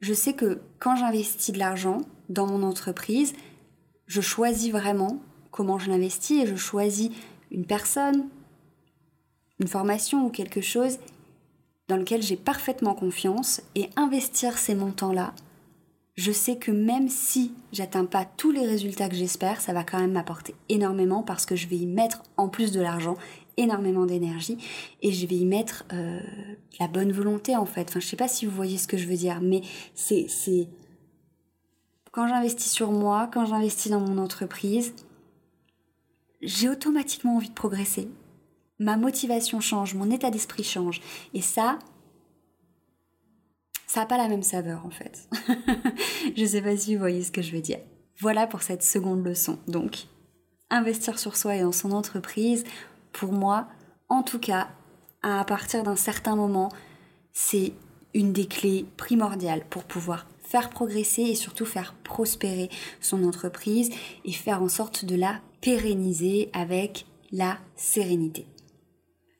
je 0.00 0.12
sais 0.14 0.32
que 0.32 0.60
quand 0.80 0.96
j'investis 0.96 1.54
de 1.54 1.60
l'argent 1.60 1.98
dans 2.28 2.46
mon 2.46 2.64
entreprise, 2.64 3.34
je 4.06 4.20
choisis 4.20 4.72
vraiment 4.72 5.20
comment 5.52 5.78
je 5.78 5.90
l'investis 5.90 6.42
et 6.42 6.46
je 6.46 6.56
choisis 6.56 7.10
une 7.52 7.66
personne, 7.66 8.28
une 9.60 9.68
formation 9.68 10.26
ou 10.26 10.30
quelque 10.30 10.60
chose 10.60 10.98
dans 11.88 11.96
lequel 11.96 12.22
j'ai 12.22 12.36
parfaitement 12.36 12.94
confiance 12.94 13.62
et 13.74 13.90
investir 13.96 14.58
ces 14.58 14.74
montants-là, 14.74 15.34
je 16.20 16.32
sais 16.32 16.56
que 16.56 16.70
même 16.70 17.08
si 17.08 17.54
j'atteins 17.72 18.04
pas 18.04 18.26
tous 18.26 18.50
les 18.50 18.66
résultats 18.66 19.08
que 19.08 19.14
j'espère, 19.14 19.62
ça 19.62 19.72
va 19.72 19.84
quand 19.84 19.98
même 19.98 20.12
m'apporter 20.12 20.54
énormément 20.68 21.22
parce 21.22 21.46
que 21.46 21.56
je 21.56 21.66
vais 21.66 21.78
y 21.78 21.86
mettre 21.86 22.22
en 22.36 22.50
plus 22.50 22.72
de 22.72 22.80
l'argent 22.80 23.16
énormément 23.56 24.04
d'énergie 24.04 24.58
et 25.00 25.12
je 25.12 25.26
vais 25.26 25.36
y 25.36 25.46
mettre 25.46 25.86
euh, 25.94 26.20
la 26.78 26.88
bonne 26.88 27.10
volonté 27.10 27.56
en 27.56 27.64
fait. 27.64 27.88
Enfin, 27.88 28.00
je 28.00 28.06
sais 28.06 28.16
pas 28.16 28.28
si 28.28 28.44
vous 28.44 28.54
voyez 28.54 28.76
ce 28.76 28.86
que 28.86 28.98
je 28.98 29.06
veux 29.06 29.16
dire, 29.16 29.40
mais 29.40 29.62
c'est 29.94 30.26
c'est 30.28 30.68
quand 32.12 32.28
j'investis 32.28 32.70
sur 32.70 32.92
moi, 32.92 33.30
quand 33.32 33.46
j'investis 33.46 33.90
dans 33.90 34.00
mon 34.00 34.18
entreprise, 34.18 34.92
j'ai 36.42 36.68
automatiquement 36.68 37.36
envie 37.36 37.48
de 37.48 37.54
progresser 37.54 38.10
ma 38.78 38.98
motivation 38.98 39.60
change, 39.60 39.94
mon 39.94 40.10
état 40.10 40.30
d'esprit 40.30 40.64
change. 40.64 41.00
Et 41.32 41.40
ça, 41.40 41.78
ça 43.92 44.00
n'a 44.00 44.06
pas 44.06 44.18
la 44.18 44.28
même 44.28 44.44
saveur 44.44 44.86
en 44.86 44.90
fait. 44.90 45.28
je 46.36 46.44
sais 46.44 46.62
pas 46.62 46.76
si 46.76 46.94
vous 46.94 47.00
voyez 47.00 47.24
ce 47.24 47.32
que 47.32 47.42
je 47.42 47.50
veux 47.50 47.60
dire. 47.60 47.80
Voilà 48.20 48.46
pour 48.46 48.62
cette 48.62 48.84
seconde 48.84 49.26
leçon. 49.26 49.58
Donc, 49.66 50.06
investir 50.70 51.18
sur 51.18 51.36
soi 51.36 51.56
et 51.56 51.62
dans 51.62 51.72
son 51.72 51.90
entreprise, 51.90 52.62
pour 53.10 53.32
moi, 53.32 53.66
en 54.08 54.22
tout 54.22 54.38
cas, 54.38 54.68
à 55.24 55.44
partir 55.44 55.82
d'un 55.82 55.96
certain 55.96 56.36
moment, 56.36 56.68
c'est 57.32 57.72
une 58.14 58.32
des 58.32 58.46
clés 58.46 58.86
primordiales 58.96 59.64
pour 59.68 59.82
pouvoir 59.82 60.28
faire 60.40 60.70
progresser 60.70 61.22
et 61.22 61.34
surtout 61.34 61.66
faire 61.66 61.94
prospérer 62.04 62.70
son 63.00 63.24
entreprise 63.24 63.90
et 64.24 64.32
faire 64.32 64.62
en 64.62 64.68
sorte 64.68 65.04
de 65.04 65.16
la 65.16 65.40
pérenniser 65.62 66.48
avec 66.52 67.06
la 67.32 67.58
sérénité. 67.74 68.46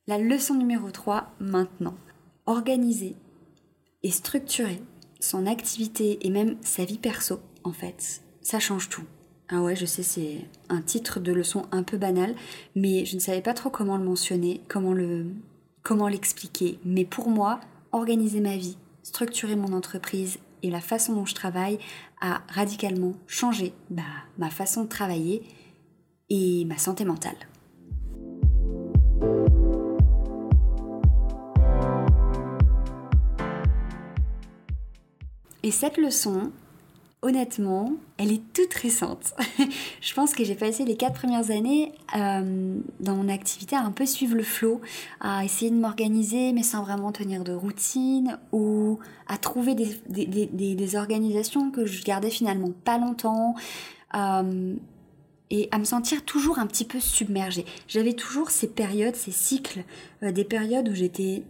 La 0.09 0.19
leçon 0.19 0.54
numéro 0.54 0.90
3 0.90 1.35
maintenant. 1.38 1.95
Organiser 2.47 3.14
et 4.02 4.11
structurer 4.11 4.83
son 5.21 5.47
activité 5.47 6.26
et 6.26 6.30
même 6.30 6.57
sa 6.62 6.85
vie 6.85 6.99
perso, 6.99 7.40
en 7.64 7.73
fait, 7.73 8.23
ça 8.40 8.59
change 8.59 8.88
tout. 8.88 9.04
Ah 9.49 9.62
ouais, 9.62 9.76
je 9.76 9.85
sais, 9.85 10.02
c'est 10.02 10.47
un 10.69 10.80
titre 10.80 11.19
de 11.19 11.33
leçon 11.33 11.66
un 11.73 11.83
peu 11.83 11.97
banal, 11.97 12.35
mais 12.76 13.04
je 13.04 13.16
ne 13.16 13.21
savais 13.21 13.42
pas 13.42 13.54
trop 13.54 13.69
comment 13.69 13.97
le 13.97 14.04
mentionner, 14.04 14.61
comment 14.69 14.92
le 14.92 15.26
comment 15.83 16.09
l'expliquer. 16.09 16.78
Mais 16.85 17.04
pour 17.04 17.28
moi, 17.30 17.61
organiser 17.92 18.40
ma 18.40 18.57
vie, 18.57 18.76
structurer 19.02 19.57
mon 19.57 19.73
entreprise 19.73 20.38
et 20.62 20.71
la 20.71 20.80
façon 20.80 21.14
dont 21.14 21.26
je 21.26 21.35
travaille 21.35 21.78
a 22.21 22.42
radicalement 22.49 23.14
changé 23.26 23.73
bah, 23.88 24.02
ma 24.38 24.50
façon 24.50 24.85
de 24.85 24.88
travailler 24.88 25.42
et 26.28 26.64
ma 26.66 26.78
santé 26.78 27.04
mentale. 27.04 27.50
Et 35.62 35.71
cette 35.71 35.99
leçon, 35.99 36.50
honnêtement, 37.23 37.93
elle 38.17 38.33
est 38.33 38.43
toute 38.55 38.73
récente. 38.75 39.35
je 40.00 40.14
pense 40.14 40.33
que 40.33 40.43
j'ai 40.45 40.55
passé 40.55 40.85
les 40.85 40.97
quatre 40.97 41.19
premières 41.19 41.50
années 41.50 41.93
euh, 42.17 42.79
dans 43.00 43.14
mon 43.14 43.29
activité 43.29 43.76
à 43.76 43.83
un 43.83 43.90
peu 43.90 44.07
suivre 44.07 44.35
le 44.35 44.43
flot, 44.43 44.81
à 45.21 45.45
essayer 45.45 45.71
de 45.71 45.76
m'organiser 45.76 46.52
mais 46.52 46.62
sans 46.62 46.83
vraiment 46.83 47.12
tenir 47.12 47.45
de 47.45 47.52
routine 47.52 48.38
ou 48.52 48.99
à 49.26 49.37
trouver 49.37 49.75
des, 49.75 50.97
organisations 50.97 51.71
que 51.71 51.85
je 51.85 52.02
gardais 52.05 52.31
finalement 52.31 52.73
pas 52.85 52.99
longtemps. 52.99 53.55
Euh, 54.14 54.75
et 55.52 55.69
à 55.73 55.79
me 55.79 55.85
sentir 55.85 56.25
toujours 56.25 56.61
un 56.61 56.67
petit 56.67 56.85
peu 56.85 57.00
submergée. 57.00 57.64
J'avais 57.88 58.12
toujours 58.12 58.50
ces 58.50 58.69
périodes, 58.69 59.17
ces 59.17 59.33
cycles, 59.33 59.83
euh, 60.23 60.31
des 60.31 60.45
périodes 60.45 60.88
où 60.88 60.95
j'étais 60.95 61.43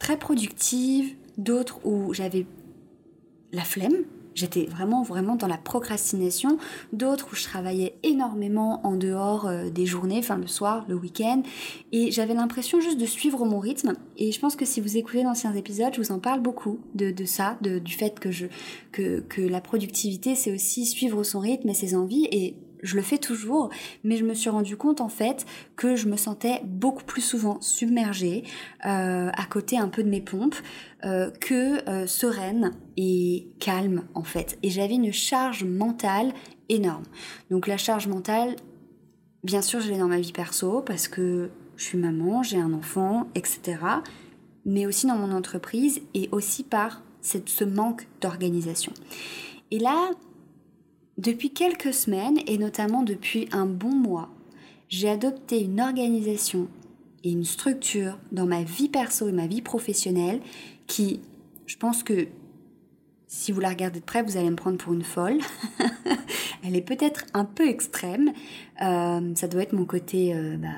très 0.00 0.16
productive, 0.16 1.14
d'autres 1.36 1.78
où 1.84 2.14
j'avais 2.14 2.46
la 3.54 3.62
flemme. 3.62 4.04
J'étais 4.34 4.64
vraiment 4.64 5.02
vraiment 5.04 5.36
dans 5.36 5.46
la 5.46 5.56
procrastination, 5.56 6.58
d'autres 6.92 7.28
où 7.32 7.36
je 7.36 7.44
travaillais 7.44 7.94
énormément 8.02 8.84
en 8.84 8.96
dehors 8.96 9.46
euh, 9.46 9.70
des 9.70 9.86
journées, 9.86 10.18
enfin 10.18 10.36
le 10.36 10.48
soir, 10.48 10.84
le 10.88 10.96
week-end, 10.96 11.42
et 11.92 12.10
j'avais 12.10 12.34
l'impression 12.34 12.80
juste 12.80 12.98
de 12.98 13.06
suivre 13.06 13.44
mon 13.44 13.60
rythme. 13.60 13.92
Et 14.16 14.32
je 14.32 14.40
pense 14.40 14.56
que 14.56 14.64
si 14.64 14.80
vous 14.80 14.96
écoutez 14.96 15.22
d'anciens 15.22 15.54
épisodes, 15.54 15.94
je 15.94 16.00
vous 16.00 16.10
en 16.10 16.18
parle 16.18 16.40
beaucoup 16.40 16.80
de, 16.96 17.12
de 17.12 17.24
ça, 17.24 17.56
de, 17.60 17.78
du 17.78 17.92
fait 17.92 18.18
que 18.18 18.32
je 18.32 18.46
que, 18.90 19.20
que 19.20 19.40
la 19.40 19.60
productivité 19.60 20.34
c'est 20.34 20.52
aussi 20.52 20.84
suivre 20.84 21.22
son 21.22 21.38
rythme 21.38 21.68
et 21.68 21.74
ses 21.74 21.94
envies. 21.94 22.26
Et 22.32 22.56
je 22.84 22.96
le 22.96 23.02
fais 23.02 23.18
toujours, 23.18 23.70
mais 24.04 24.16
je 24.16 24.24
me 24.24 24.34
suis 24.34 24.50
rendu 24.50 24.76
compte 24.76 25.00
en 25.00 25.08
fait 25.08 25.46
que 25.74 25.96
je 25.96 26.06
me 26.06 26.16
sentais 26.16 26.60
beaucoup 26.64 27.02
plus 27.02 27.22
souvent 27.22 27.60
submergée, 27.60 28.44
euh, 28.84 29.30
à 29.32 29.44
côté 29.46 29.78
un 29.78 29.88
peu 29.88 30.04
de 30.04 30.10
mes 30.10 30.20
pompes, 30.20 30.54
euh, 31.04 31.30
que 31.40 31.88
euh, 31.88 32.06
sereine 32.06 32.72
et 32.96 33.48
calme 33.58 34.04
en 34.14 34.22
fait. 34.22 34.58
Et 34.62 34.70
j'avais 34.70 34.94
une 34.94 35.12
charge 35.12 35.64
mentale 35.64 36.32
énorme. 36.68 37.04
Donc 37.50 37.66
la 37.66 37.78
charge 37.78 38.06
mentale, 38.06 38.54
bien 39.42 39.62
sûr, 39.62 39.80
je 39.80 39.90
l'ai 39.90 39.98
dans 39.98 40.08
ma 40.08 40.20
vie 40.20 40.32
perso 40.32 40.82
parce 40.82 41.08
que 41.08 41.50
je 41.76 41.84
suis 41.84 41.98
maman, 41.98 42.42
j'ai 42.42 42.58
un 42.58 42.74
enfant, 42.74 43.28
etc. 43.34 43.78
Mais 44.66 44.86
aussi 44.86 45.06
dans 45.06 45.16
mon 45.16 45.32
entreprise 45.32 46.02
et 46.12 46.28
aussi 46.32 46.62
par 46.62 47.02
cette, 47.22 47.48
ce 47.48 47.64
manque 47.64 48.06
d'organisation. 48.20 48.92
Et 49.70 49.78
là, 49.78 50.10
depuis 51.18 51.50
quelques 51.50 51.94
semaines, 51.94 52.38
et 52.46 52.58
notamment 52.58 53.02
depuis 53.02 53.48
un 53.52 53.66
bon 53.66 53.94
mois, 53.94 54.30
j'ai 54.88 55.08
adopté 55.08 55.62
une 55.62 55.80
organisation 55.80 56.68
et 57.22 57.30
une 57.30 57.44
structure 57.44 58.18
dans 58.32 58.46
ma 58.46 58.62
vie 58.62 58.88
perso 58.88 59.28
et 59.28 59.32
ma 59.32 59.46
vie 59.46 59.62
professionnelle 59.62 60.40
qui, 60.86 61.20
je 61.66 61.76
pense 61.76 62.02
que 62.02 62.28
si 63.26 63.50
vous 63.50 63.60
la 63.60 63.70
regardez 63.70 64.00
de 64.00 64.04
près, 64.04 64.22
vous 64.22 64.36
allez 64.36 64.50
me 64.50 64.56
prendre 64.56 64.78
pour 64.78 64.92
une 64.92 65.02
folle. 65.02 65.38
Elle 66.62 66.76
est 66.76 66.82
peut-être 66.82 67.24
un 67.34 67.44
peu 67.44 67.68
extrême. 67.68 68.32
Euh, 68.82 69.34
ça 69.34 69.48
doit 69.48 69.62
être 69.62 69.72
mon 69.72 69.84
côté 69.84 70.34
euh, 70.34 70.56
bah, 70.56 70.68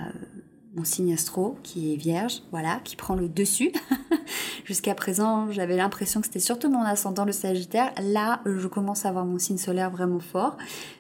mon 0.77 0.85
signe 0.85 1.13
astro 1.15 1.57
qui 1.63 1.93
est 1.93 1.97
vierge, 1.97 2.43
voilà, 2.51 2.81
qui 2.85 2.97
prend 2.97 3.15
le 3.15 3.29
dessus. 3.29 3.73
Jusqu'à 4.65 4.95
présent, 4.95 5.51
j'avais 5.51 5.77
l'impression 5.77 6.21
que 6.21 6.27
c'était 6.27 6.39
surtout 6.39 6.69
mon 6.69 6.83
ascendant 6.83 7.25
le 7.25 7.33
Sagittaire. 7.33 7.93
Là, 8.03 8.41
je 8.45 8.69
commence 8.69 9.07
à 9.07 9.09
avoir 9.09 9.25
mon 9.25 9.39
signe 9.39 9.57
solaire 9.57 9.91
vraiment 9.91 10.21
fort. 10.21 10.57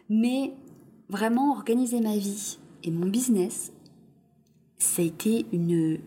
Mais 0.08 0.54
vraiment 1.08 1.52
organiser 1.52 2.00
ma 2.00 2.16
vie 2.16 2.58
et 2.84 2.90
mon 2.90 3.06
business, 3.06 3.72
ça 4.78 5.02
a 5.02 5.04
été 5.04 5.46
une, 5.52 5.98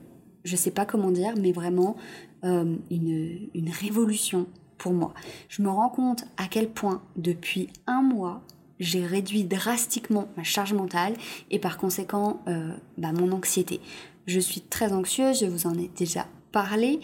je 0.44 0.56
sais 0.56 0.72
pas 0.72 0.86
comment 0.86 1.12
dire, 1.12 1.34
mais 1.40 1.52
vraiment 1.52 1.96
euh, 2.44 2.76
une, 2.90 3.50
une 3.54 3.70
révolution 3.70 4.48
pour 4.78 4.94
moi. 4.94 5.14
Je 5.48 5.62
me 5.62 5.70
rends 5.70 5.90
compte 5.90 6.24
à 6.38 6.48
quel 6.50 6.70
point 6.70 7.04
depuis 7.18 7.70
un 7.86 8.02
mois, 8.02 8.42
j'ai 8.80 9.06
réduit 9.06 9.44
drastiquement 9.44 10.30
ma 10.38 10.44
charge 10.44 10.74
mentale 10.74 11.16
et 11.52 11.60
par 11.60 11.78
conséquent 11.78 12.42
euh, 12.48 12.72
bah, 12.98 13.12
mon 13.12 13.32
anxiété. 13.32 13.82
Je 14.26 14.40
suis 14.40 14.62
très 14.62 14.94
anxieuse, 14.94 15.42
je 15.42 15.46
vous 15.46 15.68
en 15.68 15.78
ai 15.78 15.90
déjà 15.90 16.28
parlé 16.52 17.00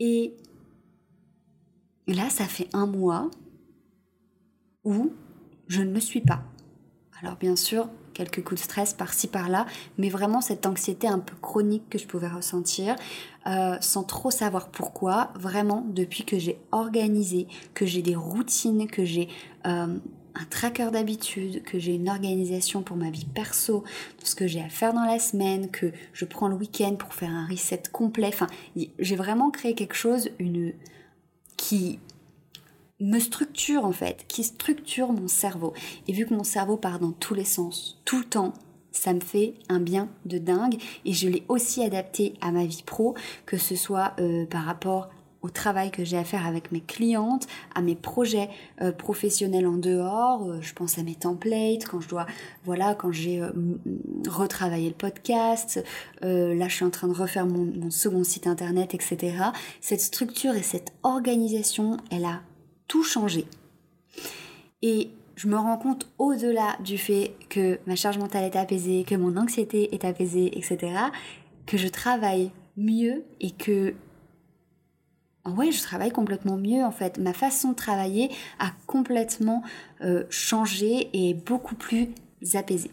et 0.00 0.34
là 2.06 2.30
ça 2.30 2.44
fait 2.44 2.68
un 2.72 2.86
mois 2.86 3.30
où 4.84 5.12
je 5.66 5.82
ne 5.82 5.92
le 5.92 6.00
suis 6.00 6.20
pas. 6.20 6.42
Alors 7.20 7.36
bien 7.36 7.56
sûr, 7.56 7.88
quelques 8.14 8.42
coups 8.42 8.60
de 8.60 8.64
stress 8.64 8.94
par-ci 8.94 9.26
par-là, 9.26 9.66
mais 9.96 10.08
vraiment 10.08 10.40
cette 10.40 10.66
anxiété 10.66 11.06
un 11.08 11.18
peu 11.18 11.34
chronique 11.36 11.88
que 11.88 11.98
je 11.98 12.06
pouvais 12.06 12.28
ressentir 12.28 12.96
euh, 13.46 13.76
sans 13.80 14.02
trop 14.02 14.30
savoir 14.30 14.68
pourquoi, 14.68 15.30
vraiment 15.34 15.84
depuis 15.88 16.24
que 16.24 16.38
j'ai 16.38 16.60
organisé, 16.72 17.46
que 17.74 17.86
j'ai 17.86 18.02
des 18.02 18.16
routines, 18.16 18.88
que 18.88 19.04
j'ai 19.04 19.28
euh, 19.66 19.98
un 20.34 20.44
tracker 20.44 20.90
d'habitude, 20.92 21.62
que 21.62 21.78
j'ai 21.78 21.94
une 21.94 22.08
organisation 22.08 22.82
pour 22.82 22.96
ma 22.96 23.10
vie 23.10 23.26
perso, 23.26 23.84
ce 24.22 24.34
que 24.34 24.46
j'ai 24.46 24.60
à 24.60 24.68
faire 24.68 24.92
dans 24.92 25.04
la 25.04 25.18
semaine, 25.18 25.70
que 25.70 25.92
je 26.12 26.24
prends 26.24 26.48
le 26.48 26.56
week-end 26.56 26.94
pour 26.96 27.14
faire 27.14 27.30
un 27.30 27.46
reset 27.46 27.82
complet. 27.92 28.28
Enfin, 28.28 28.46
j'ai 28.98 29.16
vraiment 29.16 29.50
créé 29.50 29.74
quelque 29.74 29.94
chose, 29.94 30.30
une 30.38 30.72
qui 31.56 31.98
me 33.00 33.18
structure 33.18 33.84
en 33.84 33.92
fait, 33.92 34.24
qui 34.28 34.44
structure 34.44 35.12
mon 35.12 35.28
cerveau. 35.28 35.72
Et 36.06 36.12
vu 36.12 36.26
que 36.26 36.34
mon 36.34 36.44
cerveau 36.44 36.76
part 36.76 36.98
dans 36.98 37.12
tous 37.12 37.34
les 37.34 37.44
sens, 37.44 38.00
tout 38.04 38.18
le 38.18 38.24
temps, 38.24 38.54
ça 38.92 39.12
me 39.12 39.20
fait 39.20 39.54
un 39.68 39.80
bien 39.80 40.08
de 40.24 40.38
dingue. 40.38 40.76
Et 41.04 41.12
je 41.12 41.28
l'ai 41.28 41.44
aussi 41.48 41.82
adapté 41.82 42.34
à 42.40 42.50
ma 42.50 42.64
vie 42.64 42.82
pro, 42.84 43.14
que 43.46 43.56
ce 43.56 43.76
soit 43.76 44.14
euh, 44.18 44.46
par 44.46 44.64
rapport 44.64 45.10
au 45.42 45.50
travail 45.50 45.90
que 45.90 46.04
j'ai 46.04 46.16
à 46.16 46.24
faire 46.24 46.46
avec 46.46 46.72
mes 46.72 46.80
clientes, 46.80 47.46
à 47.74 47.80
mes 47.80 47.94
projets 47.94 48.48
euh, 48.80 48.92
professionnels 48.92 49.66
en 49.66 49.76
dehors, 49.76 50.48
euh, 50.48 50.60
je 50.60 50.72
pense 50.74 50.98
à 50.98 51.02
mes 51.02 51.14
templates, 51.14 51.86
quand 51.86 52.00
je 52.00 52.08
dois, 52.08 52.26
voilà, 52.64 52.94
quand 52.94 53.12
j'ai 53.12 53.42
retravaillé 54.28 54.88
le 54.88 54.94
podcast, 54.94 55.82
là 56.22 56.68
je 56.68 56.74
suis 56.74 56.84
en 56.84 56.90
train 56.90 57.08
de 57.08 57.14
refaire 57.14 57.46
mon 57.46 57.90
second 57.90 58.24
site 58.24 58.46
internet, 58.46 58.94
etc. 58.94 59.36
Cette 59.80 60.00
structure 60.00 60.54
et 60.54 60.62
cette 60.62 60.92
organisation, 61.02 61.96
elle 62.10 62.24
a 62.24 62.40
tout 62.88 63.02
changé. 63.02 63.46
Et 64.82 65.10
je 65.38 65.46
me 65.46 65.56
rends 65.56 65.76
compte 65.76 66.08
au-delà 66.18 66.76
du 66.82 66.98
fait 66.98 67.34
que 67.48 67.78
ma 67.86 67.94
charge 67.94 68.18
mentale 68.18 68.44
est 68.44 68.56
apaisée, 68.56 69.04
que 69.04 69.14
mon 69.14 69.36
anxiété 69.36 69.94
est 69.94 70.04
apaisée, 70.04 70.58
etc., 70.58 70.92
que 71.64 71.76
je 71.76 71.86
travaille 71.86 72.50
mieux 72.76 73.24
et 73.40 73.52
que 73.52 73.94
ouais, 75.46 75.72
je 75.72 75.82
travaille 75.82 76.10
complètement 76.10 76.56
mieux 76.56 76.82
en 76.82 76.90
fait. 76.90 77.18
Ma 77.18 77.32
façon 77.32 77.70
de 77.70 77.76
travailler 77.76 78.30
a 78.58 78.70
complètement 78.86 79.62
euh, 80.02 80.24
changé 80.30 81.08
et 81.12 81.30
est 81.30 81.34
beaucoup 81.34 81.74
plus 81.74 82.08
apaisée. 82.54 82.90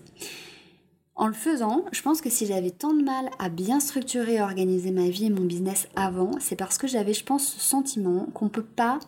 En 1.18 1.28
le 1.28 1.34
faisant, 1.34 1.86
je 1.94 2.02
pense 2.02 2.20
que 2.20 2.30
si 2.30 2.46
j'avais 2.46 2.72
tant 2.72 2.94
de 2.94 3.02
mal 3.02 3.30
à 3.40 3.48
bien 3.48 3.80
structurer 3.80 4.36
et 4.36 4.42
organiser 4.42 4.92
ma 4.92 5.08
vie 5.08 5.28
et 5.28 5.30
mon 5.30 5.46
business 5.46 5.88
avant, 5.96 6.32
c'est 6.40 6.58
parce 6.58 6.78
que 6.78 6.88
j'avais, 6.88 7.14
je 7.14 7.24
pense, 7.24 7.54
ce 7.54 7.62
sentiment 7.62 8.28
qu'on 8.34 8.50
peut 8.50 8.64
pas 8.64 9.00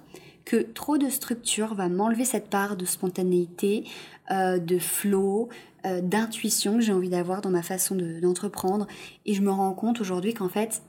que 0.45 0.55
trop 0.55 0.97
de 0.97 1.09
structure 1.09 1.73
va 1.73 1.89
m'enlever 1.89 2.23
cette 2.23 2.49
part 2.49 2.77
de 2.77 2.85
spontanéité, 2.85 3.83
euh, 4.31 4.57
de 4.57 4.79
flow, 4.79 5.49
euh, 5.85 5.99
d'intuition 5.99 6.75
que 6.75 6.81
j'ai 6.81 6.93
envie 6.93 7.09
d'avoir 7.09 7.41
dans 7.41 7.49
ma 7.49 7.61
façon 7.61 7.95
d'entreprendre. 8.21 8.87
et 9.25 9.33
je 9.33 9.41
me 9.41 9.51
rends 9.51 9.73
compte 9.73 9.99
aujourd'hui 9.99 10.33
qu'en 10.33 10.47
fait, 10.47 10.81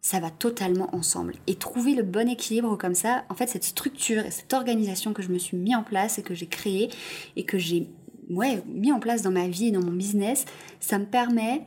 ça 0.00 0.20
va 0.20 0.30
totalement 0.30 0.94
ensemble. 0.94 1.34
Et 1.46 1.54
trouver 1.54 1.94
le 1.94 2.02
bon 2.02 2.28
équilibre 2.28 2.76
comme 2.76 2.94
ça, 2.94 3.24
en 3.28 3.34
fait, 3.34 3.48
cette 3.48 3.64
structure 3.64 4.24
et 4.24 4.30
cette 4.30 4.52
organisation 4.52 5.12
que 5.12 5.22
je 5.22 5.28
me 5.28 5.38
suis 5.38 5.56
mis 5.56 5.74
en 5.74 5.82
place 5.82 6.18
et 6.18 6.22
que 6.22 6.34
j'ai 6.34 6.46
créée 6.46 6.90
et 7.36 7.44
que 7.44 7.58
j'ai 7.58 7.88
ouais, 8.30 8.62
mis 8.66 8.92
en 8.92 9.00
place 9.00 9.22
dans 9.22 9.30
ma 9.30 9.48
vie 9.48 9.66
et 9.66 9.70
dans 9.70 9.84
mon 9.84 9.92
business, 9.92 10.44
ça 10.78 10.98
me 10.98 11.04
permet 11.04 11.66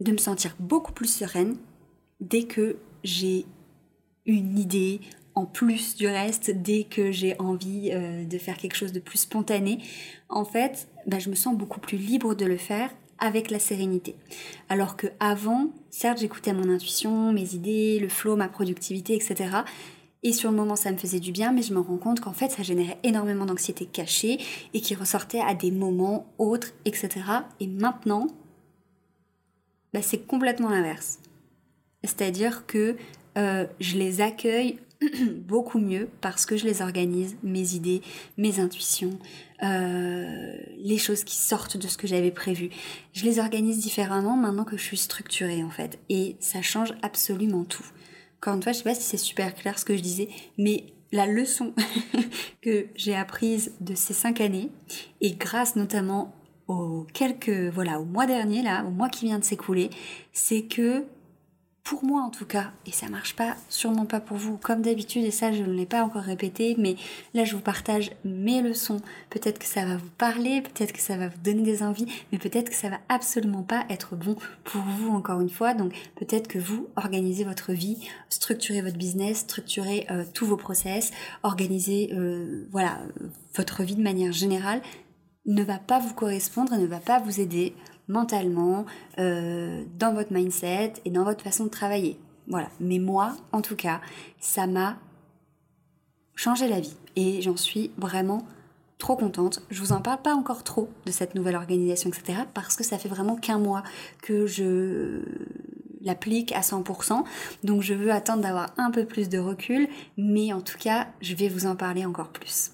de 0.00 0.12
me 0.12 0.18
sentir 0.18 0.54
beaucoup 0.60 0.92
plus 0.92 1.12
sereine 1.12 1.56
dès 2.20 2.44
que 2.44 2.76
j'ai 3.02 3.46
une 4.26 4.58
idée, 4.58 5.00
en 5.34 5.46
plus 5.46 5.96
du 5.96 6.06
reste, 6.06 6.50
dès 6.50 6.84
que 6.84 7.10
j'ai 7.10 7.38
envie 7.40 7.90
euh, 7.92 8.24
de 8.24 8.38
faire 8.38 8.56
quelque 8.56 8.76
chose 8.76 8.92
de 8.92 9.00
plus 9.00 9.18
spontané, 9.18 9.78
en 10.28 10.44
fait, 10.44 10.88
bah, 11.06 11.18
je 11.18 11.30
me 11.30 11.34
sens 11.34 11.56
beaucoup 11.56 11.80
plus 11.80 11.98
libre 11.98 12.34
de 12.34 12.44
le 12.44 12.56
faire 12.56 12.90
avec 13.22 13.50
la 13.50 13.58
sérénité. 13.58 14.16
Alors 14.68 14.96
que 14.96 15.06
avant, 15.20 15.70
certes, 15.90 16.18
j'écoutais 16.18 16.52
mon 16.52 16.68
intuition, 16.68 17.32
mes 17.32 17.54
idées, 17.54 17.98
le 18.00 18.08
flow, 18.08 18.36
ma 18.36 18.48
productivité, 18.48 19.14
etc. 19.14 19.58
Et 20.24 20.32
sur 20.32 20.50
le 20.50 20.56
moment, 20.56 20.76
ça 20.76 20.92
me 20.92 20.96
faisait 20.96 21.20
du 21.20 21.32
bien, 21.32 21.52
mais 21.52 21.62
je 21.62 21.72
me 21.72 21.80
rends 21.80 21.96
compte 21.96 22.20
qu'en 22.20 22.32
fait, 22.32 22.50
ça 22.50 22.62
générait 22.62 22.98
énormément 23.02 23.46
d'anxiété 23.46 23.86
cachée 23.86 24.38
et 24.74 24.80
qui 24.80 24.94
ressortait 24.94 25.40
à 25.40 25.54
des 25.54 25.70
moments 25.70 26.26
autres, 26.38 26.68
etc. 26.84 27.10
Et 27.60 27.66
maintenant, 27.66 28.26
bah, 29.92 30.02
c'est 30.02 30.26
complètement 30.26 30.68
l'inverse. 30.68 31.18
C'est-à-dire 32.04 32.66
que 32.66 32.96
euh, 33.38 33.66
je 33.80 33.96
les 33.96 34.20
accueille 34.20 34.78
beaucoup 35.46 35.78
mieux 35.78 36.08
parce 36.20 36.46
que 36.46 36.56
je 36.56 36.64
les 36.64 36.82
organise, 36.82 37.36
mes 37.42 37.74
idées, 37.74 38.02
mes 38.36 38.60
intuitions, 38.60 39.18
euh, 39.62 40.56
les 40.78 40.98
choses 40.98 41.24
qui 41.24 41.36
sortent 41.36 41.76
de 41.76 41.88
ce 41.88 41.96
que 41.96 42.06
j'avais 42.06 42.30
prévu. 42.30 42.70
Je 43.12 43.24
les 43.24 43.38
organise 43.38 43.78
différemment 43.78 44.36
maintenant 44.36 44.64
que 44.64 44.76
je 44.76 44.82
suis 44.82 44.96
structurée 44.96 45.62
en 45.62 45.70
fait. 45.70 45.98
Et 46.08 46.36
ça 46.40 46.62
change 46.62 46.94
absolument 47.02 47.64
tout. 47.64 47.86
Encore 48.38 48.54
une 48.54 48.62
fois, 48.62 48.72
je 48.72 48.78
sais 48.78 48.84
pas 48.84 48.94
si 48.94 49.02
c'est 49.02 49.16
super 49.16 49.54
clair 49.54 49.78
ce 49.78 49.84
que 49.84 49.96
je 49.96 50.02
disais, 50.02 50.28
mais 50.58 50.86
la 51.12 51.26
leçon 51.26 51.74
que 52.62 52.86
j'ai 52.96 53.14
apprise 53.14 53.72
de 53.80 53.94
ces 53.94 54.14
cinq 54.14 54.40
années, 54.40 54.70
et 55.20 55.32
grâce 55.34 55.76
notamment 55.76 56.34
aux 56.66 57.06
quelques, 57.12 57.70
voilà, 57.72 58.00
au 58.00 58.04
mois 58.04 58.26
dernier, 58.26 58.62
là, 58.62 58.84
au 58.84 58.90
mois 58.90 59.08
qui 59.08 59.26
vient 59.26 59.38
de 59.38 59.44
s'écouler, 59.44 59.90
c'est 60.32 60.62
que 60.62 61.04
pour 61.84 62.04
moi 62.04 62.22
en 62.22 62.30
tout 62.30 62.46
cas, 62.46 62.70
et 62.86 62.92
ça 62.92 63.08
marche 63.08 63.34
pas, 63.34 63.56
sûrement 63.68 64.06
pas 64.06 64.20
pour 64.20 64.36
vous, 64.36 64.56
comme 64.56 64.82
d'habitude, 64.82 65.24
et 65.24 65.32
ça 65.32 65.52
je 65.52 65.62
ne 65.62 65.72
l'ai 65.72 65.86
pas 65.86 66.04
encore 66.04 66.22
répété, 66.22 66.76
mais 66.78 66.94
là 67.34 67.44
je 67.44 67.56
vous 67.56 67.62
partage 67.62 68.12
mes 68.24 68.62
leçons. 68.62 69.00
Peut-être 69.30 69.58
que 69.58 69.66
ça 69.66 69.84
va 69.84 69.96
vous 69.96 70.10
parler, 70.16 70.62
peut-être 70.62 70.92
que 70.92 71.00
ça 71.00 71.16
va 71.16 71.28
vous 71.28 71.38
donner 71.42 71.62
des 71.62 71.82
envies, 71.82 72.06
mais 72.30 72.38
peut-être 72.38 72.70
que 72.70 72.76
ça 72.76 72.88
va 72.88 73.00
absolument 73.08 73.62
pas 73.62 73.84
être 73.90 74.14
bon 74.14 74.36
pour 74.62 74.82
vous 74.82 75.10
encore 75.10 75.40
une 75.40 75.50
fois. 75.50 75.74
Donc 75.74 75.92
peut-être 76.14 76.46
que 76.46 76.58
vous 76.58 76.88
organisez 76.96 77.42
votre 77.42 77.72
vie, 77.72 77.98
structurez 78.28 78.80
votre 78.80 78.98
business, 78.98 79.38
structurez 79.38 80.06
euh, 80.10 80.24
tous 80.32 80.46
vos 80.46 80.56
process, 80.56 81.10
organisez 81.42 82.10
euh, 82.12 82.68
voilà 82.70 83.00
votre 83.56 83.82
vie 83.82 83.96
de 83.96 84.02
manière 84.02 84.32
générale 84.32 84.80
ne 85.46 85.62
va 85.62 85.78
pas 85.78 85.98
vous 85.98 86.14
correspondre 86.14 86.72
et 86.74 86.78
ne 86.78 86.86
va 86.86 87.00
pas 87.00 87.18
vous 87.18 87.40
aider 87.40 87.74
mentalement, 88.08 88.84
euh, 89.18 89.84
dans 89.98 90.12
votre 90.12 90.32
mindset 90.32 90.94
et 91.04 91.10
dans 91.10 91.24
votre 91.24 91.42
façon 91.42 91.64
de 91.64 91.70
travailler. 91.70 92.18
Voilà. 92.48 92.68
Mais 92.80 92.98
moi, 92.98 93.36
en 93.52 93.62
tout 93.62 93.76
cas, 93.76 94.00
ça 94.40 94.66
m'a 94.66 94.96
changé 96.34 96.68
la 96.68 96.80
vie 96.80 96.96
et 97.16 97.42
j'en 97.42 97.56
suis 97.56 97.90
vraiment 97.98 98.44
trop 98.98 99.16
contente. 99.16 99.62
Je 99.70 99.80
vous 99.80 99.92
en 99.92 100.00
parle 100.00 100.22
pas 100.22 100.34
encore 100.34 100.62
trop 100.62 100.88
de 101.06 101.10
cette 101.10 101.34
nouvelle 101.34 101.56
organisation, 101.56 102.10
etc. 102.10 102.40
parce 102.54 102.76
que 102.76 102.84
ça 102.84 102.98
fait 102.98 103.08
vraiment 103.08 103.36
qu'un 103.36 103.58
mois 103.58 103.82
que 104.22 104.46
je 104.46 105.22
l'applique 106.02 106.52
à 106.52 106.60
100%. 106.60 107.24
Donc 107.64 107.82
je 107.82 107.94
veux 107.94 108.12
attendre 108.12 108.42
d'avoir 108.42 108.72
un 108.76 108.90
peu 108.90 109.04
plus 109.04 109.28
de 109.28 109.38
recul, 109.38 109.88
mais 110.16 110.52
en 110.52 110.60
tout 110.60 110.78
cas, 110.78 111.08
je 111.20 111.34
vais 111.34 111.48
vous 111.48 111.66
en 111.66 111.76
parler 111.76 112.04
encore 112.04 112.28
plus. 112.28 112.72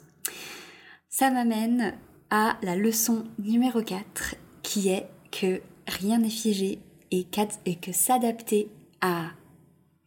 Ça 1.08 1.30
m'amène 1.30 1.94
à 2.30 2.56
la 2.62 2.76
leçon 2.76 3.24
numéro 3.38 3.82
4 3.82 4.34
qui 4.62 4.88
est 4.90 5.08
que 5.30 5.60
rien 5.86 6.18
n'est 6.18 6.30
figé 6.30 6.78
et, 7.10 7.24
que 7.24 7.92
s'adapter 7.92 8.68
à 9.00 9.30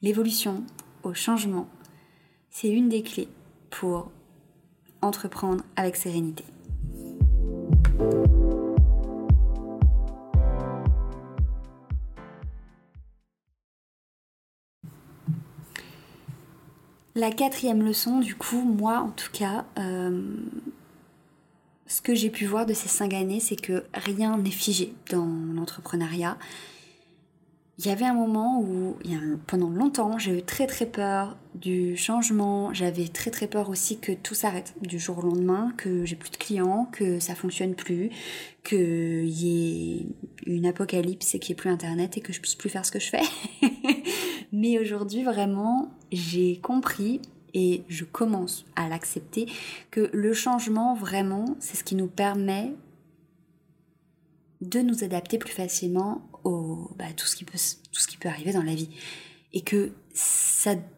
l'évolution, 0.01 0.63
au 1.03 1.13
changement, 1.13 1.67
c'est 2.49 2.69
une 2.69 2.89
des 2.89 3.01
clés 3.01 3.29
pour 3.69 4.11
entreprendre 5.01 5.63
avec 5.75 5.95
sérénité. 5.95 6.43
La 17.13 17.29
quatrième 17.29 17.83
leçon, 17.83 18.19
du 18.19 18.35
coup, 18.35 18.61
moi 18.61 18.99
en 18.99 19.09
tout 19.09 19.31
cas, 19.33 19.65
euh, 19.77 20.31
ce 21.91 22.01
que 22.01 22.15
j'ai 22.15 22.29
pu 22.29 22.45
voir 22.45 22.65
de 22.65 22.73
ces 22.73 22.87
cinq 22.87 23.13
années, 23.13 23.41
c'est 23.41 23.57
que 23.57 23.83
rien 23.93 24.37
n'est 24.37 24.49
figé 24.49 24.93
dans 25.09 25.27
l'entrepreneuriat. 25.53 26.37
Il 27.77 27.85
y 27.85 27.89
avait 27.89 28.05
un 28.05 28.13
moment 28.13 28.61
où, 28.61 28.95
pendant 29.45 29.69
longtemps, 29.69 30.17
j'ai 30.17 30.37
eu 30.37 30.41
très 30.41 30.67
très 30.67 30.85
peur 30.85 31.35
du 31.53 31.97
changement. 31.97 32.73
J'avais 32.73 33.09
très 33.09 33.29
très 33.29 33.47
peur 33.47 33.69
aussi 33.69 33.99
que 33.99 34.13
tout 34.13 34.35
s'arrête 34.35 34.73
du 34.81 34.99
jour 34.99 35.17
au 35.17 35.21
lendemain, 35.23 35.73
que 35.75 36.05
j'ai 36.05 36.15
plus 36.15 36.31
de 36.31 36.37
clients, 36.37 36.87
que 36.93 37.19
ça 37.19 37.35
fonctionne 37.35 37.75
plus, 37.75 38.09
qu'il 38.63 39.27
y 39.27 39.99
ait 39.99 40.05
une 40.45 40.67
apocalypse 40.67 41.35
et 41.35 41.39
qu'il 41.39 41.53
n'y 41.53 41.59
ait 41.59 41.61
plus 41.61 41.69
internet 41.71 42.17
et 42.17 42.21
que 42.21 42.31
je 42.31 42.39
puisse 42.39 42.55
plus 42.55 42.69
faire 42.69 42.85
ce 42.85 42.91
que 42.91 42.99
je 42.99 43.09
fais. 43.09 43.23
Mais 44.53 44.79
aujourd'hui, 44.79 45.23
vraiment, 45.23 45.91
j'ai 46.13 46.57
compris 46.59 47.19
et 47.53 47.83
je 47.87 48.05
commence 48.05 48.65
à 48.75 48.89
l'accepter, 48.89 49.47
que 49.89 50.09
le 50.13 50.33
changement, 50.33 50.95
vraiment, 50.95 51.55
c'est 51.59 51.77
ce 51.77 51.83
qui 51.83 51.95
nous 51.95 52.07
permet 52.07 52.73
de 54.61 54.79
nous 54.79 55.03
adapter 55.03 55.37
plus 55.37 55.51
facilement 55.51 56.21
au 56.43 56.91
bah, 56.97 57.05
tout, 57.15 57.25
ce 57.25 57.35
qui 57.35 57.45
peut, 57.45 57.57
tout 57.91 57.99
ce 57.99 58.07
qui 58.07 58.17
peut 58.17 58.29
arriver 58.29 58.53
dans 58.53 58.63
la 58.63 58.75
vie. 58.75 58.89
Et 59.53 59.61
que 59.61 59.91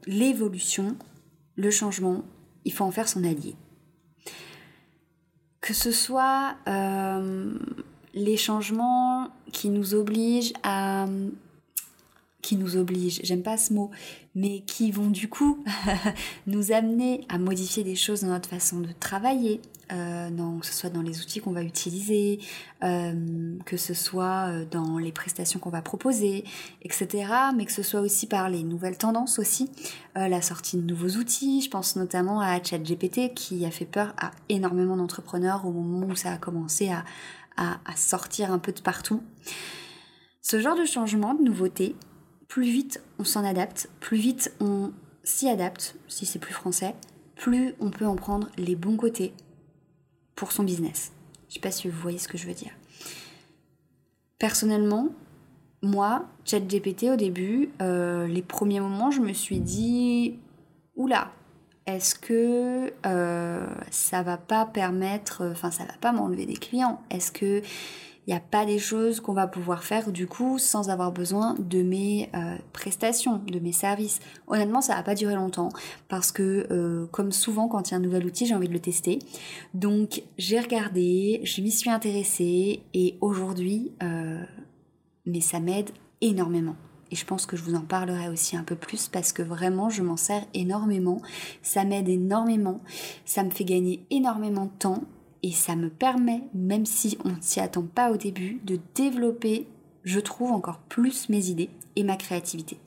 l'évolution, 0.05 0.97
le 1.55 1.71
changement, 1.71 2.23
il 2.65 2.73
faut 2.73 2.83
en 2.83 2.91
faire 2.91 3.07
son 3.07 3.23
allié. 3.23 3.55
Que 5.61 5.73
ce 5.73 5.91
soit 5.91 6.57
euh, 6.67 7.57
les 8.13 8.37
changements 8.37 9.29
qui 9.51 9.69
nous 9.69 9.95
obligent 9.95 10.53
à 10.63 11.07
qui 12.43 12.57
nous 12.57 12.77
obligent, 12.77 13.21
j'aime 13.23 13.41
pas 13.41 13.57
ce 13.57 13.73
mot, 13.73 13.89
mais 14.35 14.59
qui 14.67 14.91
vont 14.91 15.09
du 15.09 15.29
coup 15.29 15.63
nous 16.47 16.71
amener 16.71 17.25
à 17.29 17.39
modifier 17.39 17.83
des 17.83 17.95
choses 17.95 18.21
dans 18.21 18.27
notre 18.27 18.49
façon 18.49 18.81
de 18.81 18.89
travailler, 18.99 19.61
euh, 19.93 20.29
que 20.59 20.65
ce 20.65 20.73
soit 20.73 20.89
dans 20.89 21.01
les 21.01 21.21
outils 21.21 21.39
qu'on 21.39 21.53
va 21.53 21.63
utiliser, 21.63 22.39
euh, 22.83 23.55
que 23.65 23.77
ce 23.77 23.93
soit 23.93 24.49
euh, 24.49 24.65
dans 24.69 24.97
les 24.97 25.13
prestations 25.13 25.59
qu'on 25.59 25.69
va 25.69 25.81
proposer, 25.81 26.43
etc. 26.81 27.25
Mais 27.55 27.65
que 27.65 27.71
ce 27.71 27.81
soit 27.81 28.01
aussi 28.01 28.27
par 28.27 28.49
les 28.49 28.63
nouvelles 28.63 28.97
tendances 28.97 29.39
aussi, 29.39 29.71
la 30.15 30.41
sortie 30.41 30.77
de 30.77 30.83
nouveaux 30.83 31.17
outils. 31.17 31.61
Je 31.61 31.69
pense 31.69 31.95
notamment 31.95 32.41
à 32.41 32.61
ChatGPT 32.61 33.33
qui 33.33 33.65
a 33.65 33.71
fait 33.71 33.85
peur 33.85 34.13
à 34.17 34.31
énormément 34.49 34.97
d'entrepreneurs 34.97 35.65
au 35.65 35.71
moment 35.71 36.05
où 36.07 36.15
ça 36.15 36.33
a 36.33 36.37
commencé 36.37 36.89
à, 36.89 37.03
à 37.57 37.95
sortir 37.95 38.51
un 38.51 38.59
peu 38.59 38.73
de 38.73 38.81
partout. 38.81 39.23
Ce 40.41 40.59
genre 40.59 40.77
de 40.77 40.85
changement, 40.85 41.33
de 41.33 41.41
nouveauté, 41.41 41.95
plus 42.53 42.69
vite 42.69 43.01
on 43.17 43.23
s'en 43.23 43.43
adapte, 43.43 43.89
plus 43.99 44.17
vite 44.17 44.53
on 44.59 44.91
s'y 45.23 45.49
adapte, 45.49 45.95
si 46.07 46.27
c'est 46.27 46.37
plus 46.37 46.53
français, 46.53 46.93
plus 47.35 47.73
on 47.79 47.89
peut 47.89 48.05
en 48.05 48.15
prendre 48.15 48.47
les 48.59 48.75
bons 48.75 48.95
côtés 48.95 49.33
pour 50.35 50.51
son 50.51 50.61
business. 50.61 51.13
Je 51.49 51.55
sais 51.55 51.59
pas 51.59 51.71
si 51.71 51.89
vous 51.89 51.99
voyez 51.99 52.19
ce 52.19 52.27
que 52.27 52.37
je 52.37 52.45
veux 52.45 52.53
dire. 52.53 52.69
Personnellement, 54.37 55.09
moi, 55.81 56.27
ChatGPT 56.45 57.05
au 57.05 57.15
début, 57.15 57.71
euh, 57.81 58.27
les 58.27 58.43
premiers 58.43 58.81
moments, 58.81 59.09
je 59.09 59.21
me 59.21 59.33
suis 59.33 59.59
dit, 59.59 60.37
oula, 60.95 61.31
est-ce 61.87 62.13
que 62.13 62.93
euh, 63.07 63.67
ça 63.89 64.21
va 64.21 64.37
pas 64.37 64.67
permettre, 64.67 65.43
enfin 65.51 65.71
ça 65.71 65.85
va 65.85 65.93
pas 65.99 66.11
m'enlever 66.11 66.45
des 66.45 66.57
clients? 66.57 67.01
Est-ce 67.09 67.31
que 67.31 67.63
il 68.25 68.29
n'y 68.29 68.37
a 68.37 68.39
pas 68.39 68.65
des 68.65 68.79
choses 68.79 69.19
qu'on 69.19 69.33
va 69.33 69.47
pouvoir 69.47 69.83
faire 69.83 70.11
du 70.11 70.27
coup 70.27 70.57
sans 70.57 70.89
avoir 70.89 71.11
besoin 71.11 71.55
de 71.59 71.83
mes 71.83 72.29
euh, 72.35 72.55
prestations, 72.71 73.41
de 73.45 73.59
mes 73.59 73.73
services. 73.73 74.19
Honnêtement, 74.47 74.79
ça 74.81 74.95
va 74.95 75.03
pas 75.03 75.15
durer 75.15 75.35
longtemps 75.35 75.69
parce 76.07 76.31
que 76.31 76.65
euh, 76.71 77.05
comme 77.07 77.33
souvent 77.33 77.67
quand 77.67 77.89
il 77.89 77.91
y 77.91 77.95
a 77.95 77.97
un 77.97 78.01
nouvel 78.01 78.25
outil, 78.25 78.45
j'ai 78.45 78.55
envie 78.55 78.69
de 78.69 78.73
le 78.73 78.79
tester. 78.79 79.19
Donc 79.73 80.23
j'ai 80.37 80.59
regardé, 80.59 81.41
je 81.43 81.61
m'y 81.61 81.71
suis 81.71 81.89
intéressée 81.89 82.83
et 82.93 83.17
aujourd'hui, 83.19 83.91
euh, 84.01 84.41
mais 85.25 85.41
ça 85.41 85.59
m'aide 85.59 85.89
énormément. 86.21 86.75
Et 87.11 87.15
je 87.15 87.25
pense 87.25 87.45
que 87.45 87.57
je 87.57 87.63
vous 87.63 87.75
en 87.75 87.81
parlerai 87.81 88.29
aussi 88.29 88.55
un 88.55 88.63
peu 88.63 88.75
plus 88.75 89.07
parce 89.07 89.33
que 89.33 89.43
vraiment 89.43 89.89
je 89.89 90.01
m'en 90.01 90.17
sers 90.17 90.43
énormément. 90.53 91.21
Ça 91.61 91.83
m'aide 91.83 92.07
énormément. 92.07 92.79
Ça 93.25 93.43
me 93.43 93.49
fait 93.49 93.65
gagner 93.65 94.05
énormément 94.09 94.65
de 94.65 94.71
temps 94.79 95.03
et 95.43 95.51
ça 95.51 95.75
me 95.75 95.89
permet, 95.89 96.41
même 96.53 96.85
si 96.85 97.17
on 97.25 97.29
ne 97.29 97.41
s'y 97.41 97.59
attend 97.59 97.83
pas 97.83 98.11
au 98.11 98.17
début, 98.17 98.61
de 98.63 98.79
développer, 98.95 99.67
je 100.03 100.19
trouve, 100.19 100.51
encore 100.51 100.79
plus 100.79 101.29
mes 101.29 101.49
idées 101.49 101.69
et 101.95 102.03
ma 102.03 102.15
créativité. 102.15 102.79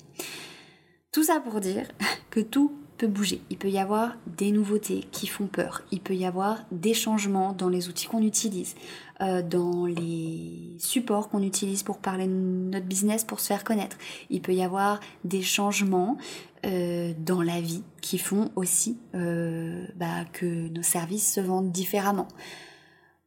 Tout 1.12 1.24
ça 1.24 1.40
pour 1.40 1.60
dire 1.60 1.86
que 2.30 2.40
tout 2.40 2.72
peut 2.96 3.06
bouger. 3.06 3.40
Il 3.50 3.58
peut 3.58 3.68
y 3.68 3.78
avoir 3.78 4.16
des 4.26 4.50
nouveautés 4.50 5.04
qui 5.12 5.26
font 5.26 5.46
peur. 5.46 5.82
Il 5.92 6.00
peut 6.00 6.14
y 6.14 6.24
avoir 6.24 6.58
des 6.72 6.94
changements 6.94 7.52
dans 7.52 7.68
les 7.68 7.88
outils 7.88 8.06
qu'on 8.06 8.22
utilise, 8.22 8.74
euh, 9.20 9.42
dans 9.42 9.86
les 9.86 10.74
supports 10.78 11.28
qu'on 11.28 11.42
utilise 11.42 11.82
pour 11.82 11.98
parler 11.98 12.26
de 12.26 12.32
notre 12.32 12.86
business, 12.86 13.24
pour 13.24 13.40
se 13.40 13.48
faire 13.48 13.64
connaître. 13.64 13.96
Il 14.30 14.40
peut 14.40 14.54
y 14.54 14.62
avoir 14.62 15.00
des 15.24 15.42
changements 15.42 16.16
euh, 16.64 17.12
dans 17.18 17.42
la 17.42 17.60
vie 17.60 17.82
qui 18.00 18.18
font 18.18 18.50
aussi 18.56 18.98
euh, 19.14 19.86
bah, 19.96 20.24
que 20.32 20.68
nos 20.68 20.82
services 20.82 21.34
se 21.34 21.40
vendent 21.40 21.70
différemment. 21.70 22.28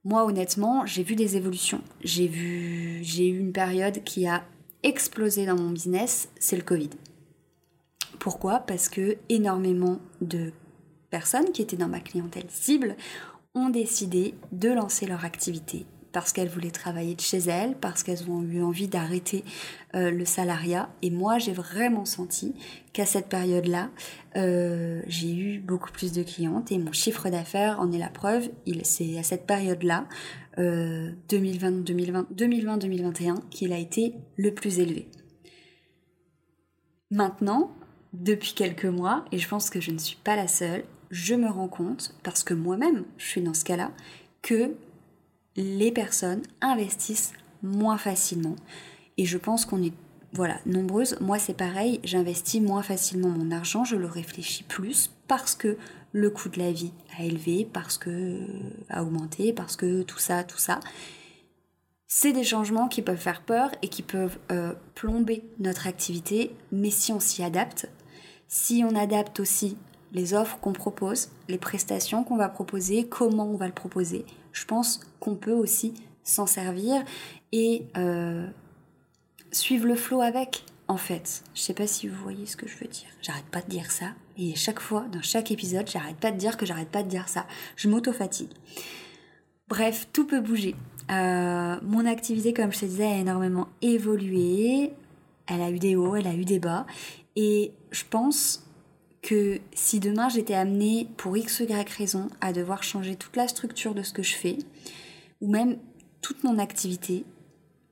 Moi, 0.03 0.25
honnêtement, 0.25 0.86
j'ai 0.86 1.03
vu 1.03 1.15
des 1.15 1.38
évolutions. 1.38 1.82
J'ai 2.03 2.27
vu, 2.27 2.99
j'ai 3.03 3.27
eu 3.27 3.39
une 3.39 3.51
période 3.51 4.03
qui 4.03 4.27
a 4.27 4.43
explosé 4.84 5.45
dans 5.45 5.58
mon 5.58 5.71
business, 5.71 6.29
c'est 6.39 6.55
le 6.55 6.63
Covid. 6.63 6.89
Pourquoi? 8.19 8.60
Parce 8.60 8.89
que 8.89 9.17
énormément 9.29 9.99
de 10.21 10.51
personnes 11.10 11.51
qui 11.51 11.62
étaient 11.62 11.77
dans 11.77 11.88
ma 11.88 12.01
clientèle 12.01 12.47
cible 12.49 12.95
ont 13.55 13.69
décidé 13.69 14.36
de 14.51 14.69
lancer 14.69 15.08
leur 15.08 15.25
activité 15.25 15.88
parce 16.12 16.34
qu'elles 16.34 16.49
voulaient 16.49 16.71
travailler 16.71 17.13
de 17.15 17.21
chez 17.21 17.38
elles, 17.38 17.75
parce 17.75 18.03
qu'elles 18.03 18.29
ont 18.29 18.41
eu 18.41 18.62
envie 18.63 18.88
d'arrêter 18.88 19.45
euh, 19.95 20.12
le 20.12 20.25
salariat. 20.25 20.89
Et 21.01 21.10
moi, 21.12 21.38
j'ai 21.38 21.53
vraiment 21.53 22.03
senti 22.05 22.55
qu'à 22.93 23.05
cette 23.05 23.29
période-là, 23.29 23.91
euh, 24.36 25.01
j'ai 25.08 25.34
eu 25.36 25.60
beaucoup 25.60 25.91
plus 25.91 26.12
de 26.12 26.23
clientes 26.23 26.71
et 26.71 26.79
mon 26.79 26.91
chiffre 26.91 27.29
d'affaires 27.29 27.79
en 27.79 27.91
est 27.91 27.99
la 27.99 28.10
preuve. 28.10 28.49
C'est 28.84 29.19
à 29.19 29.23
cette 29.23 29.45
période-là, 29.45 30.08
2020-2021, 30.58 33.47
qu'il 33.49 33.71
a 33.71 33.77
été 33.77 34.15
le 34.36 34.53
plus 34.53 34.79
élevé. 34.79 35.08
Maintenant, 37.12 37.71
depuis 38.13 38.54
quelques 38.54 38.86
mois, 38.86 39.26
et 39.32 39.38
je 39.38 39.48
pense 39.48 39.69
que 39.69 39.82
je 39.82 39.91
ne 39.91 39.98
suis 39.98 40.17
pas 40.17 40.36
la 40.36 40.48
seule, 40.48 40.84
je 41.12 41.36
me 41.36 41.50
rends 41.50 41.67
compte, 41.67 42.15
parce 42.24 42.43
que 42.43 42.54
moi-même, 42.54 43.06
je 43.17 43.26
suis 43.26 43.41
dans 43.41 43.54
ce 43.54 43.65
cas-là, 43.65 43.91
que 44.41 44.76
les 45.56 45.91
personnes 45.91 46.43
investissent 46.62 47.34
moins 47.62 47.98
facilement. 47.98 48.56
Et 49.17 49.26
je 49.26 49.38
pense 49.38 49.65
qu'on 49.65 49.84
est 49.84 49.93
voilà, 50.32 50.60
nombreuses. 50.65 51.17
Moi, 51.22 51.39
c'est 51.39 51.56
pareil, 51.56 52.00
j'investis 52.04 52.62
moins 52.62 52.84
facilement 52.84 53.30
mon 53.30 53.52
argent, 53.52 53.84
je 53.84 53.95
le 53.95 54.06
réfléchis 54.06 54.63
plus 54.63 55.12
parce 55.28 55.56
que 55.56 55.78
le 56.12 56.30
coût 56.30 56.50
de 56.50 56.60
la 56.60 56.72
vie 56.72 56.93
a 57.17 57.24
élevé, 57.24 57.67
parce 57.72 57.98
que 57.98 58.10
euh, 58.10 58.45
a 58.89 59.04
augmenté, 59.04 59.54
parce 59.54 59.76
que 59.76 60.02
tout 60.04 60.19
ça, 60.19 60.43
tout 60.43 60.58
ça. 60.58 60.80
C'est 62.08 62.34
des 62.34 62.43
changements 62.43 62.88
qui 62.88 63.04
peuvent 63.04 63.17
faire 63.17 63.43
peur 63.43 63.72
et 63.84 63.88
qui 63.88 64.02
peuvent 64.02 64.39
euh, 64.52 64.74
plomber 64.95 65.43
notre 65.60 65.88
activité, 65.88 66.56
mais 66.72 66.89
si 66.89 67.12
on 67.12 67.19
s'y 67.19 67.43
adapte, 67.43 67.89
si 68.50 68.84
on 68.84 68.96
adapte 68.96 69.40
aussi 69.40 69.78
les 70.12 70.34
offres 70.34 70.58
qu'on 70.60 70.74
propose, 70.74 71.30
les 71.48 71.60
prestations 71.60 72.24
qu'on 72.24 72.36
va 72.36 72.50
proposer, 72.50 73.06
comment 73.08 73.48
on 73.48 73.56
va 73.56 73.68
le 73.68 73.74
proposer, 73.74 74.26
je 74.52 74.66
pense 74.66 75.00
qu'on 75.20 75.36
peut 75.36 75.54
aussi 75.54 75.94
s'en 76.24 76.48
servir 76.48 77.04
et 77.52 77.86
euh, 77.96 78.48
suivre 79.52 79.86
le 79.86 79.96
flow 79.96 80.22
avec, 80.22 80.66
en 80.88 80.98
fait. 80.98 81.44
Je 81.54 81.62
sais 81.62 81.76
pas 81.76 81.88
si 81.88 82.08
vous 82.08 82.22
voyez 82.22 82.48
ce 82.48 82.58
que 82.58 82.68
je 82.68 82.76
veux 82.78 82.88
dire. 82.88 83.08
J'arrête 83.22 83.46
pas 83.46 83.62
de 83.62 83.70
dire 83.70 83.92
ça. 83.92 84.08
Et 84.38 84.56
chaque 84.56 84.80
fois, 84.80 85.06
dans 85.12 85.22
chaque 85.22 85.52
épisode, 85.52 85.88
j'arrête 85.88 86.18
pas 86.18 86.32
de 86.32 86.38
dire 86.38 86.58
que 86.58 86.66
j'arrête 86.66 86.90
pas 86.90 87.04
de 87.04 87.10
dire 87.10 87.30
ça. 87.30 87.46
Je 87.76 87.88
m'auto-fatigue. 87.88 88.52
Bref, 89.68 90.08
tout 90.12 90.26
peut 90.26 90.42
bouger. 90.42 90.76
Euh, 91.12 91.76
mon 91.84 92.06
activité, 92.08 92.54
comme 92.54 92.74
je 92.74 92.80
te 92.80 92.86
disais, 92.86 93.06
a 93.06 93.18
énormément 93.18 93.68
évolué. 93.84 94.94
Elle 95.50 95.62
a 95.62 95.72
eu 95.72 95.80
des 95.80 95.96
hauts, 95.96 96.16
elle 96.16 96.28
a 96.28 96.34
eu 96.34 96.46
des 96.46 96.60
bas. 96.60 96.86
Et 97.36 97.74
je 97.92 98.04
pense 98.10 98.66
que 99.22 99.60
si 99.74 100.00
demain 100.00 100.30
j'étais 100.30 100.54
amenée 100.54 101.08
pour 101.18 101.36
x 101.36 101.60
y 101.60 101.90
raison 101.98 102.30
à 102.42 102.54
devoir 102.54 102.84
changer 102.84 103.16
toute 103.16 103.36
la 103.36 103.48
structure 103.48 103.94
de 103.94 104.04
ce 104.04 104.14
que 104.14 104.24
je 104.24 104.36
fais, 104.36 104.58
ou 105.42 105.50
même 105.50 105.78
toute 106.22 106.44
mon 106.44 106.58
activité, 106.60 107.26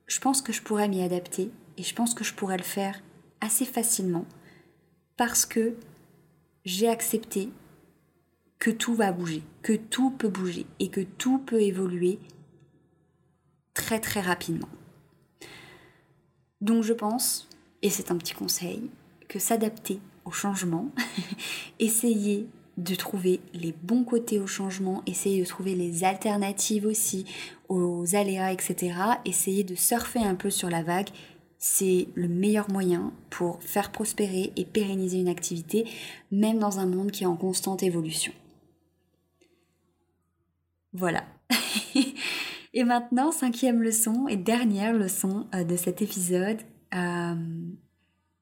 je 0.06 0.20
pense 0.20 0.40
que 0.40 0.52
je 0.52 0.62
pourrais 0.62 0.88
m'y 0.88 1.02
adapter 1.02 1.50
et 1.76 1.82
je 1.82 1.94
pense 1.94 2.14
que 2.14 2.24
je 2.24 2.34
pourrais 2.34 2.56
le 2.56 2.62
faire 2.62 3.02
assez 3.40 3.64
facilement 3.64 4.24
parce 5.16 5.44
que 5.44 5.74
j'ai 6.64 6.88
accepté 6.88 7.50
que 8.58 8.70
tout 8.70 8.94
va 8.94 9.12
bouger, 9.12 9.42
que 9.62 9.74
tout 9.74 10.10
peut 10.10 10.28
bouger 10.28 10.66
et 10.80 10.88
que 10.88 11.00
tout 11.00 11.38
peut 11.38 11.62
évoluer 11.62 12.18
très 13.74 14.00
très 14.00 14.20
rapidement. 14.20 14.68
Donc 16.60 16.82
je 16.82 16.92
pense, 16.92 17.47
et 17.82 17.90
c'est 17.90 18.10
un 18.10 18.16
petit 18.16 18.34
conseil, 18.34 18.90
que 19.28 19.38
s'adapter 19.38 20.00
au 20.24 20.30
changement, 20.30 20.90
essayer 21.78 22.48
de 22.76 22.94
trouver 22.94 23.40
les 23.54 23.74
bons 23.82 24.04
côtés 24.04 24.38
au 24.38 24.46
changement, 24.46 25.02
essayer 25.06 25.40
de 25.40 25.46
trouver 25.46 25.74
les 25.74 26.04
alternatives 26.04 26.86
aussi 26.86 27.24
aux 27.68 28.14
aléas, 28.14 28.52
etc. 28.52 28.94
Essayer 29.24 29.64
de 29.64 29.74
surfer 29.74 30.20
un 30.20 30.36
peu 30.36 30.48
sur 30.48 30.70
la 30.70 30.82
vague, 30.82 31.08
c'est 31.58 32.06
le 32.14 32.28
meilleur 32.28 32.70
moyen 32.70 33.12
pour 33.30 33.60
faire 33.62 33.90
prospérer 33.90 34.52
et 34.56 34.64
pérenniser 34.64 35.18
une 35.18 35.28
activité, 35.28 35.86
même 36.30 36.60
dans 36.60 36.78
un 36.78 36.86
monde 36.86 37.10
qui 37.10 37.24
est 37.24 37.26
en 37.26 37.36
constante 37.36 37.82
évolution. 37.82 38.32
Voilà. 40.92 41.24
et 42.74 42.84
maintenant, 42.84 43.32
cinquième 43.32 43.82
leçon 43.82 44.28
et 44.28 44.36
dernière 44.36 44.92
leçon 44.92 45.46
euh, 45.54 45.64
de 45.64 45.76
cet 45.76 46.00
épisode, 46.00 46.58
euh, 46.94 47.34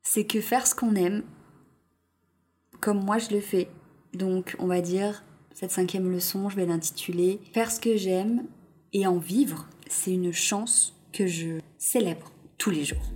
c'est 0.03 0.25
que 0.25 0.41
faire 0.41 0.67
ce 0.67 0.75
qu'on 0.75 0.95
aime, 0.95 1.23
comme 2.81 3.05
moi 3.05 3.19
je 3.19 3.31
le 3.31 3.41
fais, 3.41 3.69
Donc 4.13 4.57
on 4.59 4.67
va 4.67 4.81
dire, 4.81 5.25
cette 5.53 5.71
cinquième 5.71 6.11
leçon, 6.11 6.49
je 6.49 6.57
vais 6.57 6.67
l'intituler 6.67 7.41
Faire 7.53 7.71
ce 7.71 7.81
que 7.81 7.97
j'aime 7.97 8.45
et 8.93 9.07
en 9.07 9.19
vivre, 9.19 9.69
c'est 9.89 10.13
une 10.13 10.33
chance 10.33 10.95
que 11.13 11.27
je 11.27 11.61
célèbre 11.79 12.31
tous 12.59 12.71
les 12.71 12.85
jours. 12.85 13.13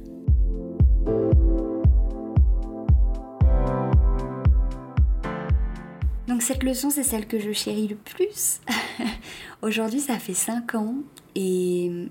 Donc 6.29 6.43
cette 6.43 6.62
leçon, 6.62 6.90
c'est 6.90 7.03
celle 7.03 7.27
que 7.27 7.38
je 7.38 7.53
chéris 7.53 7.88
le 7.88 7.97
plus. 7.97 8.61
Aujourd'hui, 9.62 10.01
ça 10.01 10.19
fait 10.19 10.33
5 10.33 10.75
ans 10.75 10.95
et 11.35 12.09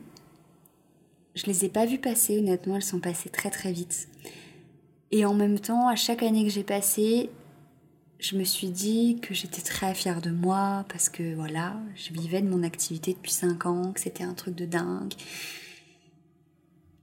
je 1.40 1.46
les 1.46 1.64
ai 1.64 1.70
pas 1.70 1.86
vues 1.86 2.00
passer, 2.00 2.38
honnêtement, 2.38 2.76
elles 2.76 2.84
sont 2.84 3.00
passées 3.00 3.30
très 3.30 3.50
très 3.50 3.72
vite. 3.72 4.10
Et 5.12 5.24
en 5.24 5.34
même 5.34 5.58
temps, 5.58 5.88
à 5.88 5.96
chaque 5.96 6.22
année 6.22 6.44
que 6.44 6.50
j'ai 6.50 6.64
passée, 6.66 7.30
je 8.20 8.36
me 8.36 8.44
suis 8.44 8.70
dit 8.70 9.20
que 9.22 9.34
j'étais 9.34 9.62
très 9.62 9.94
fière 9.94 10.22
de 10.22 10.32
moi 10.32 10.86
parce 10.90 11.08
que 11.08 11.34
voilà, 11.36 11.80
je 11.96 12.12
vivais 12.12 12.42
de 12.42 12.50
mon 12.50 12.62
activité 12.64 13.14
depuis 13.14 13.32
5 13.32 13.66
ans, 13.66 13.94
que 13.94 14.02
c'était 14.02 14.26
un 14.26 14.34
truc 14.34 14.54
de 14.54 14.66
dingue. 14.66 15.14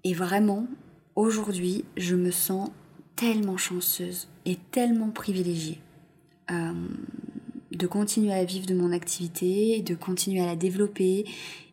Et 0.05 0.13
vraiment, 0.13 0.67
aujourd'hui, 1.15 1.87
je 1.97 2.15
me 2.15 2.31
sens 2.31 2.69
tellement 3.17 3.57
chanceuse 3.57 4.29
et 4.45 4.57
tellement 4.71 5.09
privilégiée 5.09 5.81
euh, 6.51 6.75
de 7.73 7.87
continuer 7.87 8.35
à 8.35 8.45
vivre 8.45 8.67
de 8.67 8.75
mon 8.75 8.93
activité, 8.93 9.81
de 9.81 9.95
continuer 9.95 10.43
à 10.43 10.47
la 10.47 10.57
développer 10.57 11.25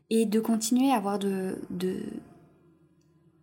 et 0.09 0.25
de 0.25 0.39
continuer 0.39 0.91
à 0.91 0.95
avoir 0.95 1.19
de, 1.19 1.57
de, 1.69 1.97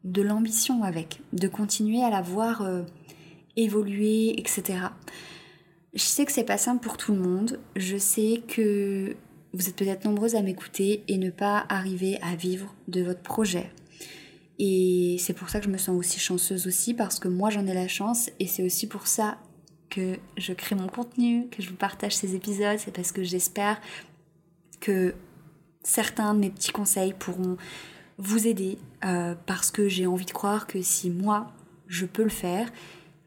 de 0.04 0.22
l'ambition 0.22 0.82
avec, 0.82 1.20
de 1.32 1.48
continuer 1.48 2.02
à 2.02 2.10
la 2.10 2.22
voir 2.22 2.62
euh, 2.62 2.82
évoluer, 3.56 4.38
etc. 4.38 4.78
Je 5.94 6.02
sais 6.02 6.24
que 6.24 6.32
c'est 6.32 6.44
pas 6.44 6.58
simple 6.58 6.82
pour 6.82 6.96
tout 6.96 7.12
le 7.12 7.20
monde. 7.20 7.60
Je 7.76 7.96
sais 7.96 8.42
que 8.48 9.16
vous 9.52 9.68
êtes 9.68 9.76
peut-être 9.76 10.04
nombreuses 10.04 10.36
à 10.36 10.42
m'écouter 10.42 11.02
et 11.08 11.18
ne 11.18 11.30
pas 11.30 11.66
arriver 11.68 12.18
à 12.22 12.36
vivre 12.36 12.74
de 12.88 13.02
votre 13.02 13.22
projet. 13.22 13.70
Et 14.58 15.16
c'est 15.18 15.32
pour 15.32 15.48
ça 15.48 15.58
que 15.58 15.64
je 15.64 15.70
me 15.70 15.78
sens 15.78 15.98
aussi 15.98 16.20
chanceuse 16.20 16.66
aussi 16.66 16.94
parce 16.94 17.18
que 17.18 17.28
moi 17.28 17.48
j'en 17.50 17.66
ai 17.66 17.72
la 17.72 17.88
chance 17.88 18.30
et 18.38 18.46
c'est 18.46 18.62
aussi 18.62 18.86
pour 18.86 19.06
ça 19.06 19.38
que 19.88 20.18
je 20.36 20.52
crée 20.52 20.76
mon 20.76 20.86
contenu, 20.86 21.48
que 21.48 21.62
je 21.62 21.70
vous 21.70 21.76
partage 21.76 22.14
ces 22.14 22.34
épisodes, 22.34 22.78
c'est 22.78 22.94
parce 22.94 23.10
que 23.10 23.24
j'espère 23.24 23.80
que 24.80 25.14
certains 25.82 26.34
de 26.34 26.40
mes 26.40 26.50
petits 26.50 26.72
conseils 26.72 27.14
pourront 27.14 27.56
vous 28.20 28.46
aider 28.46 28.78
euh, 29.04 29.34
parce 29.46 29.70
que 29.70 29.88
j'ai 29.88 30.06
envie 30.06 30.26
de 30.26 30.30
croire 30.30 30.66
que 30.66 30.82
si 30.82 31.10
moi 31.10 31.52
je 31.88 32.06
peux 32.06 32.22
le 32.22 32.28
faire, 32.28 32.70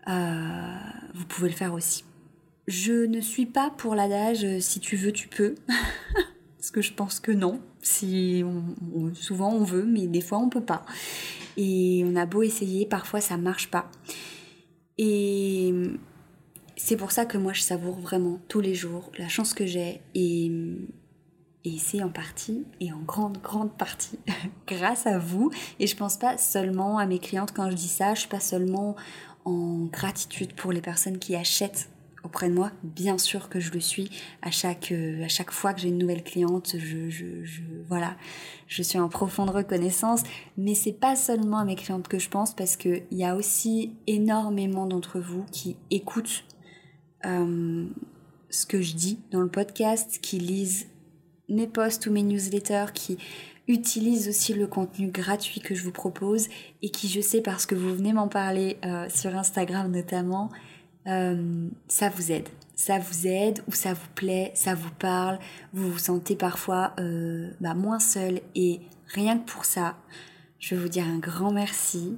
euh, 0.08 0.76
vous 1.14 1.26
pouvez 1.26 1.50
le 1.50 1.56
faire 1.56 1.74
aussi. 1.74 2.04
Je 2.68 3.06
ne 3.06 3.20
suis 3.20 3.46
pas 3.46 3.72
pour 3.72 3.96
l'adage 3.96 4.46
euh, 4.46 4.60
si 4.60 4.80
tu 4.80 4.96
veux, 4.96 5.12
tu 5.12 5.28
peux. 5.28 5.56
Parce 6.58 6.72
que 6.72 6.82
je 6.82 6.94
pense 6.94 7.20
que 7.20 7.34
non. 7.34 7.60
Si 7.82 8.42
souvent 9.16 9.52
on 9.52 9.66
veut, 9.66 9.84
mais 9.84 10.08
des 10.08 10.22
fois 10.22 10.38
on 10.38 10.48
peut 10.48 10.64
pas. 10.64 10.86
Et 11.58 12.06
on 12.06 12.16
a 12.16 12.26
beau 12.26 12.42
essayer, 12.42 12.86
parfois 12.86 13.20
ça 13.20 13.36
marche 13.36 13.70
pas. 13.70 13.92
Et 14.98 15.74
c'est 16.78 16.96
pour 16.96 17.12
ça 17.12 17.26
que 17.26 17.38
moi 17.38 17.52
je 17.52 17.62
savoure 17.62 18.00
vraiment 18.00 18.40
tous 18.48 18.62
les 18.62 18.76
jours 18.76 19.12
la 19.18 19.28
chance 19.28 19.54
que 19.54 19.66
j'ai 19.66 20.00
et, 20.16 20.50
et 21.66 21.78
c'est 21.78 22.04
en 22.04 22.10
partie 22.10 22.66
et 22.80 22.92
en 22.92 23.00
grande 23.00 23.38
grande 23.42 23.72
partie 23.72 24.20
grâce 24.68 25.08
à 25.08 25.18
vous 25.18 25.52
et 25.80 25.88
je 25.88 25.96
pense 25.96 26.18
pas 26.18 26.38
seulement 26.38 26.98
à 26.98 27.06
mes 27.06 27.20
clientes 27.20 27.54
quand 27.54 27.70
je 27.70 27.76
dis 27.76 27.88
ça, 27.88 28.14
je 28.14 28.22
suis 28.22 28.30
pas 28.30 28.40
seulement 28.40 28.96
en 29.46 29.86
gratitude 29.86 30.54
pour 30.54 30.72
les 30.72 30.82
personnes 30.82 31.20
qui 31.20 31.36
achètent 31.36 31.90
auprès 32.24 32.50
de 32.50 32.54
moi. 32.54 32.72
Bien 32.84 33.18
sûr 33.18 33.50
que 33.50 33.60
je 33.60 33.72
le 33.72 33.80
suis 33.80 34.10
à 34.42 34.52
chaque, 34.52 34.92
euh, 34.92 35.24
à 35.24 35.28
chaque 35.28 35.52
fois 35.52 35.74
que 35.74 35.82
j'ai 35.82 35.90
une 35.90 35.98
nouvelle 35.98 36.24
cliente. 36.24 36.76
Je, 36.78 37.10
je, 37.10 37.26
voilà, 37.88 38.16
je 38.68 38.82
suis 38.82 39.00
en 39.00 39.10
profonde 39.10 39.50
reconnaissance. 39.50 40.24
Mais 40.58 40.74
c'est 40.74 40.94
pas 40.94 41.16
seulement 41.16 41.60
à 41.60 41.66
mes 41.66 41.76
clientes 41.76 42.08
que 42.08 42.20
je 42.20 42.30
pense 42.30 42.56
parce 42.56 42.78
qu'il 42.78 43.04
y 43.12 43.26
a 43.26 43.36
aussi 43.36 43.96
énormément 44.08 44.86
d'entre 44.86 45.20
vous 45.20 45.46
qui 45.52 45.76
écoutent 45.92 46.46
euh, 47.26 47.86
ce 48.50 48.66
que 48.66 48.82
je 48.82 48.96
dis 48.96 49.20
dans 49.32 49.42
le 49.42 49.50
podcast, 49.50 50.20
qui 50.22 50.40
lisent 50.40 50.88
mes 51.54 51.68
posts 51.68 52.08
ou 52.08 52.12
mes 52.12 52.24
newsletters, 52.24 52.94
qui 52.94 53.18
utilisent 53.68 54.28
aussi 54.28 54.54
le 54.54 54.68
contenu 54.68 55.08
gratuit 55.08 55.62
que 55.62 55.74
je 55.74 55.84
vous 55.84 55.92
propose 55.92 56.48
et 56.82 56.90
qui, 56.90 57.08
je 57.08 57.22
sais, 57.22 57.42
parce 57.42 57.66
que 57.66 57.76
vous 57.76 57.96
venez 57.96 58.14
m'en 58.14 58.28
parler 58.28 58.78
euh, 58.86 59.08
sur 59.10 59.36
Instagram 59.36 59.90
notamment, 59.92 60.52
euh, 61.08 61.68
ça 61.88 62.10
vous 62.10 62.32
aide. 62.32 62.50
Ça 62.76 63.00
vous 63.00 63.28
aide 63.28 63.62
ou 63.68 63.72
ça 63.72 63.94
vous 63.94 64.10
plaît, 64.16 64.52
ça 64.56 64.74
vous 64.74 64.92
parle, 64.98 65.40
vous 65.74 65.92
vous 65.92 66.00
sentez 66.00 66.36
parfois 66.36 66.94
euh, 67.00 67.52
bah, 67.62 67.76
moins 67.76 68.00
seul 68.00 68.42
et 68.56 68.82
rien 69.08 69.38
que 69.38 69.50
pour 69.50 69.64
ça, 69.64 69.96
je 70.60 70.76
vais 70.76 70.82
vous 70.82 70.90
dire 70.90 71.06
un 71.06 71.20
grand 71.20 71.52
merci 71.52 72.18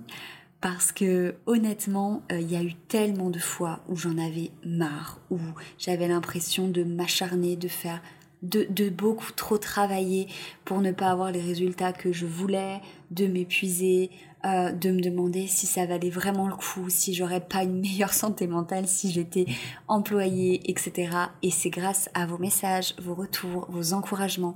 parce 0.61 0.91
que 0.91 1.35
honnêtement, 1.45 2.23
il 2.31 2.49
y 2.51 2.55
a 2.55 2.63
eu 2.63 2.73
tellement 2.73 3.29
de 3.29 3.37
fois 3.37 3.81
où 3.87 3.95
j'en 3.95 4.17
avais 4.17 4.49
marre, 4.65 5.19
où 5.29 5.37
j'avais 5.77 6.07
l'impression 6.07 6.67
de 6.67 6.83
m'acharner, 6.83 7.55
de 7.55 7.67
faire 7.67 8.01
de, 8.49 8.89
beaucoup 8.89 9.31
trop 9.31 9.57
travailler 9.57 10.27
pour 10.63 10.81
ne 10.81 10.91
pas 10.91 11.09
avoir 11.09 11.31
les 11.31 11.41
résultats 11.41 11.93
que 11.93 12.11
je 12.11 12.25
voulais, 12.25 12.81
de 13.11 13.27
m'épuiser, 13.27 14.09
euh, 14.45 14.71
de 14.71 14.91
me 14.91 15.01
demander 15.01 15.47
si 15.47 15.65
ça 15.65 15.85
valait 15.85 16.09
vraiment 16.09 16.47
le 16.47 16.55
coup, 16.55 16.89
si 16.89 17.13
j'aurais 17.13 17.41
pas 17.41 17.63
une 17.63 17.79
meilleure 17.79 18.13
santé 18.23 18.47
mentale 18.47 18.87
si 18.87 19.11
j'étais 19.11 19.45
employée, 19.87 20.69
etc. 20.69 21.09
Et 21.41 21.51
c'est 21.51 21.69
grâce 21.69 22.09
à 22.13 22.25
vos 22.25 22.37
messages, 22.37 22.95
vos 22.99 23.15
retours, 23.15 23.67
vos 23.69 23.93
encouragements 23.93 24.55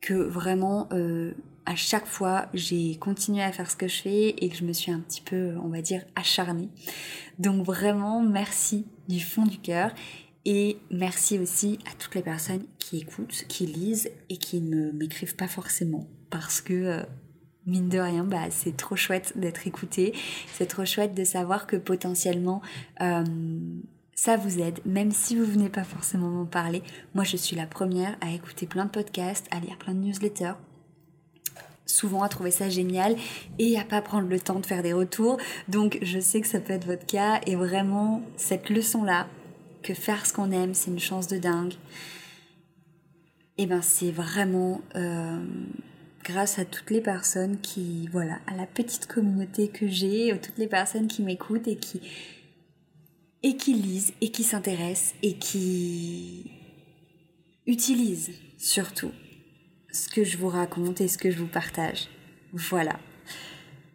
que 0.00 0.14
vraiment 0.14 0.88
euh, 0.92 1.34
à 1.66 1.76
chaque 1.76 2.06
fois 2.06 2.46
j'ai 2.54 2.96
continué 2.96 3.42
à 3.42 3.52
faire 3.52 3.70
ce 3.70 3.76
que 3.76 3.86
je 3.88 4.02
fais 4.02 4.28
et 4.30 4.48
que 4.48 4.56
je 4.56 4.64
me 4.64 4.72
suis 4.72 4.92
un 4.92 5.00
petit 5.00 5.20
peu, 5.20 5.54
on 5.62 5.68
va 5.68 5.82
dire, 5.82 6.04
acharnée. 6.16 6.68
Donc 7.38 7.64
vraiment 7.64 8.22
merci 8.22 8.86
du 9.08 9.20
fond 9.20 9.44
du 9.44 9.58
cœur. 9.58 9.90
Et 10.44 10.78
merci 10.90 11.38
aussi 11.38 11.78
à 11.90 11.94
toutes 11.98 12.14
les 12.14 12.22
personnes 12.22 12.64
qui 12.78 12.98
écoutent, 12.98 13.44
qui 13.48 13.66
lisent 13.66 14.10
et 14.30 14.36
qui 14.36 14.60
ne 14.60 14.90
m'écrivent 14.92 15.36
pas 15.36 15.48
forcément 15.48 16.06
parce 16.30 16.60
que 16.60 16.72
euh, 16.72 17.02
mine 17.66 17.88
de 17.88 17.98
rien, 17.98 18.24
bah, 18.24 18.50
c'est 18.50 18.76
trop 18.76 18.96
chouette 18.96 19.32
d'être 19.36 19.66
écouté. 19.66 20.14
C'est 20.54 20.66
trop 20.66 20.84
chouette 20.84 21.14
de 21.14 21.24
savoir 21.24 21.66
que 21.66 21.76
potentiellement, 21.76 22.62
euh, 23.02 23.24
ça 24.14 24.36
vous 24.36 24.60
aide, 24.60 24.80
même 24.86 25.12
si 25.12 25.36
vous 25.36 25.44
venez 25.44 25.68
pas 25.68 25.84
forcément 25.84 26.28
m'en 26.28 26.46
parler. 26.46 26.82
Moi, 27.14 27.24
je 27.24 27.36
suis 27.36 27.56
la 27.56 27.66
première 27.66 28.16
à 28.20 28.30
écouter 28.32 28.66
plein 28.66 28.86
de 28.86 28.90
podcasts, 28.90 29.46
à 29.50 29.60
lire 29.60 29.76
plein 29.78 29.94
de 29.94 30.00
newsletters 30.00 30.54
souvent 31.86 32.22
à 32.22 32.28
trouver 32.28 32.52
ça 32.52 32.68
génial 32.68 33.16
et 33.58 33.76
à 33.76 33.84
pas 33.84 34.00
prendre 34.00 34.28
le 34.28 34.38
temps 34.38 34.60
de 34.60 34.66
faire 34.66 34.82
des 34.82 34.92
retours. 34.92 35.38
Donc 35.68 35.98
je 36.02 36.20
sais 36.20 36.40
que 36.40 36.46
ça 36.46 36.60
peut 36.60 36.72
être 36.72 36.86
votre 36.86 37.04
cas 37.04 37.40
et 37.46 37.56
vraiment 37.56 38.22
cette 38.36 38.70
leçon 38.70 39.02
là 39.02 39.26
que 39.82 39.94
faire 39.94 40.26
ce 40.26 40.32
qu'on 40.32 40.50
aime 40.50 40.74
c'est 40.74 40.90
une 40.90 40.98
chance 40.98 41.26
de 41.26 41.38
dingue. 41.38 41.74
Et 43.58 43.64
eh 43.64 43.66
ben 43.66 43.82
c'est 43.82 44.10
vraiment 44.10 44.80
euh, 44.96 45.44
grâce 46.24 46.58
à 46.58 46.64
toutes 46.64 46.90
les 46.90 47.00
personnes 47.00 47.58
qui, 47.60 48.08
voilà, 48.10 48.38
à 48.46 48.56
la 48.56 48.66
petite 48.66 49.06
communauté 49.06 49.68
que 49.68 49.86
j'ai, 49.86 50.34
toutes 50.42 50.56
les 50.58 50.66
personnes 50.66 51.08
qui 51.08 51.22
m'écoutent 51.22 51.68
et 51.68 51.76
qui, 51.76 52.00
et 53.42 53.56
qui 53.56 53.74
lisent 53.74 54.12
et 54.20 54.30
qui 54.30 54.44
s'intéressent 54.44 55.14
et 55.22 55.34
qui 55.34 56.50
utilisent 57.66 58.32
surtout 58.58 59.12
ce 59.92 60.08
que 60.08 60.24
je 60.24 60.36
vous 60.36 60.48
raconte 60.48 61.00
et 61.00 61.08
ce 61.08 61.18
que 61.18 61.30
je 61.30 61.38
vous 61.38 61.46
partage. 61.46 62.08
Voilà. 62.52 62.98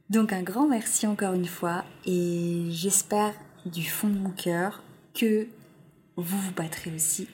Donc 0.10 0.34
un 0.34 0.44
grand 0.44 0.68
merci 0.68 1.08
encore 1.08 1.34
une 1.34 1.48
fois 1.48 1.86
et 2.06 2.68
j'espère 2.70 3.34
du 3.66 3.84
fond 3.84 4.08
de 4.08 4.18
mon 4.18 4.30
cœur 4.30 4.84
que 5.14 5.48
vous 6.18 6.40
vous 6.40 6.52
battrez 6.54 6.92
aussi 6.94 7.28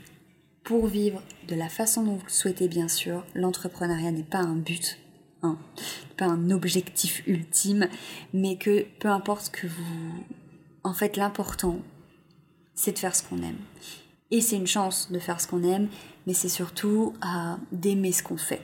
pour 0.63 0.88
vivre 0.88 1.22
de 1.48 1.56
la 1.56 1.70
façon 1.70 2.04
dont 2.04 2.15
vous 2.15 2.26
le 2.26 2.32
souhaitez, 2.32 2.67
bien 2.67 2.88
sûr, 2.88 3.26
l'entrepreneuriat 3.34 4.12
n'est 4.12 4.24
pas 4.24 4.39
un 4.39 4.56
but, 4.56 5.00
hein, 5.41 5.58
pas 6.17 6.26
un 6.26 6.52
objectif 6.52 7.24
ultime, 7.28 7.88
mais 8.34 8.58
que 8.58 8.86
peu 9.00 9.10
importe 9.10 9.52
que 9.52 9.67
vous... 9.67 10.26
En 10.84 10.94
fait, 10.94 11.17
l'important, 11.17 11.80
c'est 12.74 12.94
de 12.94 13.00
faire 13.00 13.15
ce 13.15 13.24
qu'on 13.24 13.41
aime. 13.41 13.60
Et 14.32 14.41
c'est 14.41 14.56
une 14.56 14.67
chance 14.67 15.12
de 15.12 15.20
faire 15.20 15.41
ce 15.41 15.48
qu'on 15.48 15.63
aime, 15.63 15.89
mais 16.26 16.34
c'est 16.34 16.50
surtout 16.50 17.13
d'aimer 17.72 18.12
ce 18.12 18.24
qu'on 18.24 18.38
fait. 18.38 18.62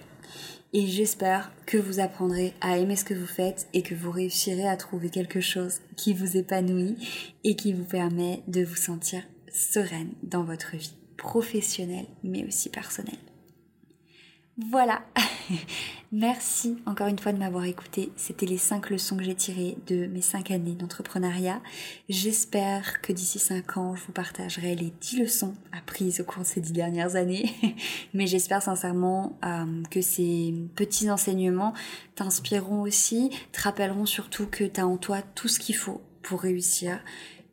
Et 0.74 0.86
j'espère 0.88 1.52
que 1.66 1.78
vous 1.78 2.00
apprendrez 2.00 2.54
à 2.62 2.78
aimer 2.78 2.96
ce 2.96 3.06
que 3.06 3.14
vous 3.14 3.28
faites 3.28 3.68
et 3.74 3.82
que 3.82 3.96
vous 3.96 4.12
réussirez 4.12 4.68
à 4.68 4.78
trouver 4.78 5.10
quelque 5.10 5.42
chose 5.42 5.80
qui 5.96 6.14
vous 6.14 6.38
épanouit 6.38 6.96
et 7.44 7.56
qui 7.56 7.74
vous 7.74 7.86
permet 7.86 8.44
de 8.48 8.64
vous 8.64 8.76
sentir 8.76 9.24
sereine 9.58 10.14
dans 10.24 10.44
votre 10.44 10.76
vie 10.76 10.96
professionnelle 11.18 12.08
mais 12.24 12.46
aussi 12.46 12.70
personnelle. 12.70 13.16
Voilà, 14.72 15.04
Merci 16.12 16.78
encore 16.86 17.08
une 17.08 17.20
fois 17.20 17.34
de 17.34 17.38
m'avoir 17.38 17.66
écouté. 17.66 18.12
C'était 18.16 18.46
les 18.46 18.58
5 18.58 18.90
leçons 18.92 19.18
que 19.18 19.24
j'ai 19.24 19.36
tirées 19.36 19.78
de 19.88 20.08
mes 20.08 20.22
5 20.22 20.52
années 20.52 20.74
d'entrepreneuriat. 20.74 21.62
J'espère 22.08 23.02
que 23.02 23.12
d'ici 23.12 23.40
5 23.40 23.78
ans, 23.78 23.96
je 23.96 24.04
vous 24.06 24.14
partagerai 24.14 24.76
les 24.76 24.94
10 25.02 25.20
leçons 25.20 25.54
apprises 25.78 26.22
au 26.22 26.24
cours 26.24 26.44
de 26.44 26.48
ces 26.48 26.62
10 26.62 26.72
dernières 26.72 27.16
années. 27.18 27.52
Mais 28.14 28.26
j'espère 28.26 28.62
sincèrement 28.62 29.38
euh, 29.44 29.84
que 29.92 30.02
ces 30.02 30.54
petits 30.76 31.12
enseignements 31.12 31.74
t'inspireront 32.16 32.82
aussi, 32.84 33.30
te 33.52 33.62
rappelleront 33.62 34.06
surtout 34.06 34.48
que 34.48 34.64
tu 34.64 34.80
as 34.80 34.88
en 34.88 34.96
toi 34.96 35.22
tout 35.36 35.50
ce 35.50 35.60
qu'il 35.60 35.76
faut 35.76 36.02
pour 36.22 36.42
réussir 36.42 37.00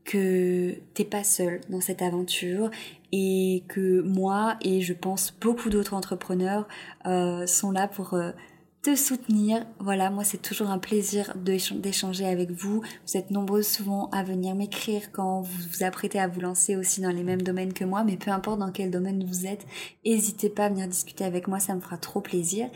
que 0.04 0.74
t'es 0.92 1.04
pas 1.04 1.24
seul 1.24 1.60
dans 1.68 1.80
cette 1.80 2.02
aventure 2.02 2.70
et 3.12 3.64
que 3.68 4.02
moi 4.02 4.56
et 4.60 4.80
je 4.80 4.92
pense 4.92 5.34
beaucoup 5.40 5.70
d'autres 5.70 5.94
entrepreneurs 5.94 6.68
euh, 7.06 7.46
sont 7.46 7.70
là 7.70 7.88
pour 7.88 8.14
euh, 8.14 8.32
te 8.82 8.96
soutenir. 8.96 9.64
Voilà, 9.78 10.10
moi 10.10 10.24
c'est 10.24 10.42
toujours 10.42 10.68
un 10.68 10.78
plaisir 10.78 11.32
d'échanger 11.36 12.26
avec 12.26 12.50
vous. 12.50 12.82
Vous 13.06 13.16
êtes 13.16 13.30
nombreuses 13.30 13.66
souvent 13.66 14.10
à 14.10 14.22
venir 14.22 14.54
m'écrire 14.54 15.10
quand 15.10 15.40
vous 15.40 15.62
vous 15.70 15.84
apprêtez 15.84 16.20
à 16.20 16.28
vous 16.28 16.40
lancer 16.40 16.76
aussi 16.76 17.00
dans 17.00 17.10
les 17.10 17.22
mêmes 17.22 17.42
domaines 17.42 17.72
que 17.72 17.84
moi, 17.84 18.04
mais 18.04 18.16
peu 18.16 18.30
importe 18.30 18.58
dans 18.58 18.72
quel 18.72 18.90
domaine 18.90 19.24
vous 19.24 19.46
êtes, 19.46 19.64
n'hésitez 20.04 20.50
pas 20.50 20.66
à 20.66 20.68
venir 20.68 20.86
discuter 20.86 21.24
avec 21.24 21.48
moi, 21.48 21.60
ça 21.60 21.74
me 21.74 21.80
fera 21.80 21.96
trop 21.96 22.20
plaisir. 22.20 22.68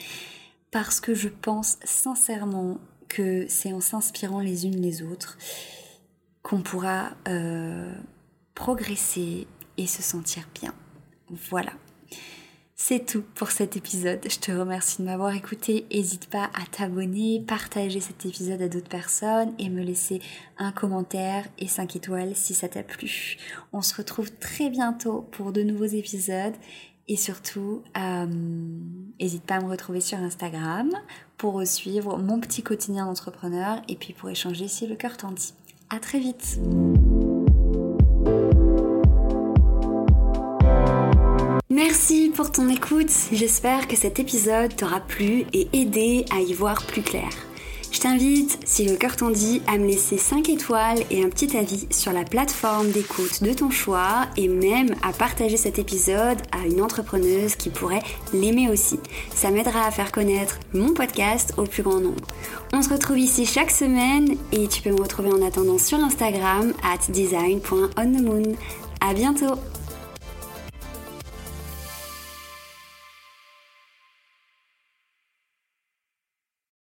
Parce 0.71 1.01
que 1.01 1.15
je 1.15 1.29
pense 1.29 1.79
sincèrement 1.85 2.79
que 3.09 3.47
c'est 3.49 3.73
en 3.73 3.81
s'inspirant 3.81 4.41
les 4.41 4.67
unes 4.67 4.81
les 4.81 5.03
autres 5.03 5.39
qu'on 6.43 6.63
pourra 6.63 7.11
euh, 7.29 7.93
progresser 8.55 9.47
et 9.77 9.87
se 9.87 10.03
sentir 10.03 10.49
bien. 10.55 10.75
Voilà. 11.51 11.73
C'est 12.81 13.05
tout 13.05 13.25
pour 13.35 13.51
cet 13.51 13.77
épisode. 13.77 14.21
Je 14.31 14.39
te 14.39 14.53
remercie 14.53 15.03
de 15.03 15.07
m'avoir 15.07 15.35
écouté. 15.35 15.85
N'hésite 15.93 16.31
pas 16.31 16.45
à 16.55 16.65
t'abonner, 16.71 17.43
partager 17.45 17.99
cet 17.99 18.25
épisode 18.25 18.63
à 18.63 18.69
d'autres 18.69 18.89
personnes 18.89 19.53
et 19.59 19.69
me 19.69 19.83
laisser 19.83 20.23
un 20.59 20.71
commentaire 20.71 21.45
et 21.59 21.67
5 21.67 21.97
étoiles 21.97 22.37
si 22.37 22.55
ça 22.55 22.69
t'a 22.69 22.85
plu. 22.85 23.37
On 23.73 23.83
se 23.83 23.97
retrouve 23.97 24.31
très 24.31 24.71
bientôt 24.71 25.23
pour 25.33 25.53
de 25.53 25.65
nouveaux 25.65 25.87
épisodes. 25.87 26.55
Et 27.09 27.17
surtout, 27.17 27.83
n'hésite 29.19 29.43
euh, 29.43 29.47
pas 29.47 29.57
à 29.57 29.61
me 29.61 29.69
retrouver 29.69 30.01
sur 30.01 30.19
Instagram 30.19 30.91
pour 31.37 31.67
suivre 31.67 32.17
mon 32.19 32.39
petit 32.39 32.63
quotidien 32.63 33.07
d'entrepreneur 33.07 33.83
et 33.89 33.97
puis 33.97 34.13
pour 34.13 34.31
échanger 34.31 34.69
si 34.69 34.87
le 34.87 34.95
cœur 34.95 35.17
t'en 35.17 35.33
dit. 35.33 35.53
À 35.91 36.01
très 36.01 36.19
vite 36.19 36.59
Merci 41.71 42.31
pour 42.35 42.53
ton 42.53 42.69
écoute, 42.69 43.11
j'espère 43.33 43.89
que 43.89 43.97
cet 43.97 44.19
épisode 44.19 44.75
t'aura 44.77 45.01
plu 45.01 45.47
et 45.55 45.69
aidé 45.73 46.27
à 46.31 46.41
y 46.41 46.53
voir 46.53 46.83
plus 46.83 47.03
clair. 47.03 47.31
Je 47.91 48.01
t'invite, 48.01 48.59
si 48.65 48.85
le 48.85 48.97
cœur 48.97 49.17
t'en 49.17 49.31
dit, 49.31 49.63
à 49.67 49.79
me 49.79 49.87
laisser 49.87 50.19
5 50.19 50.49
étoiles 50.51 51.01
et 51.11 51.25
un 51.25 51.29
petit 51.29 51.57
avis 51.57 51.87
sur 51.91 52.13
la 52.13 52.23
plateforme 52.25 52.91
d'écoute 52.91 53.43
de 53.43 53.53
ton 53.53 53.71
choix 53.71 54.27
et 54.37 54.47
même 54.47 54.95
à 55.03 55.13
partager 55.13 55.57
cet 55.57 55.79
épisode 55.79 56.39
à 56.53 56.67
une 56.67 56.83
entrepreneuse 56.83 57.57
qui 57.57 57.71
pourrait 57.71 58.03
l'aimer 58.33 58.71
aussi. 58.71 59.01
Ça 59.35 59.51
m'aidera 59.51 59.87
à 59.87 59.91
faire 59.91 60.13
connaître 60.13 60.59
mon 60.75 60.93
podcast 60.93 61.55
au 61.57 61.65
plus 61.65 61.83
grand 61.83 62.01
nombre. 62.01 62.27
On 62.73 62.83
se 62.83 62.91
retrouve 62.91 63.19
ici 63.19 63.47
chaque 63.47 63.71
semaine 63.71 64.37
et 64.53 64.69
tu 64.69 64.83
peux 64.83 64.91
me 64.91 65.01
retrouver 65.01 65.33
en 65.33 65.45
attendant 65.45 65.79
sur 65.79 65.99
Instagram 65.99 66.75
at 66.85 67.11
design.onthemoon. 67.11 68.55
À 69.01 69.15
bientôt! 69.15 69.55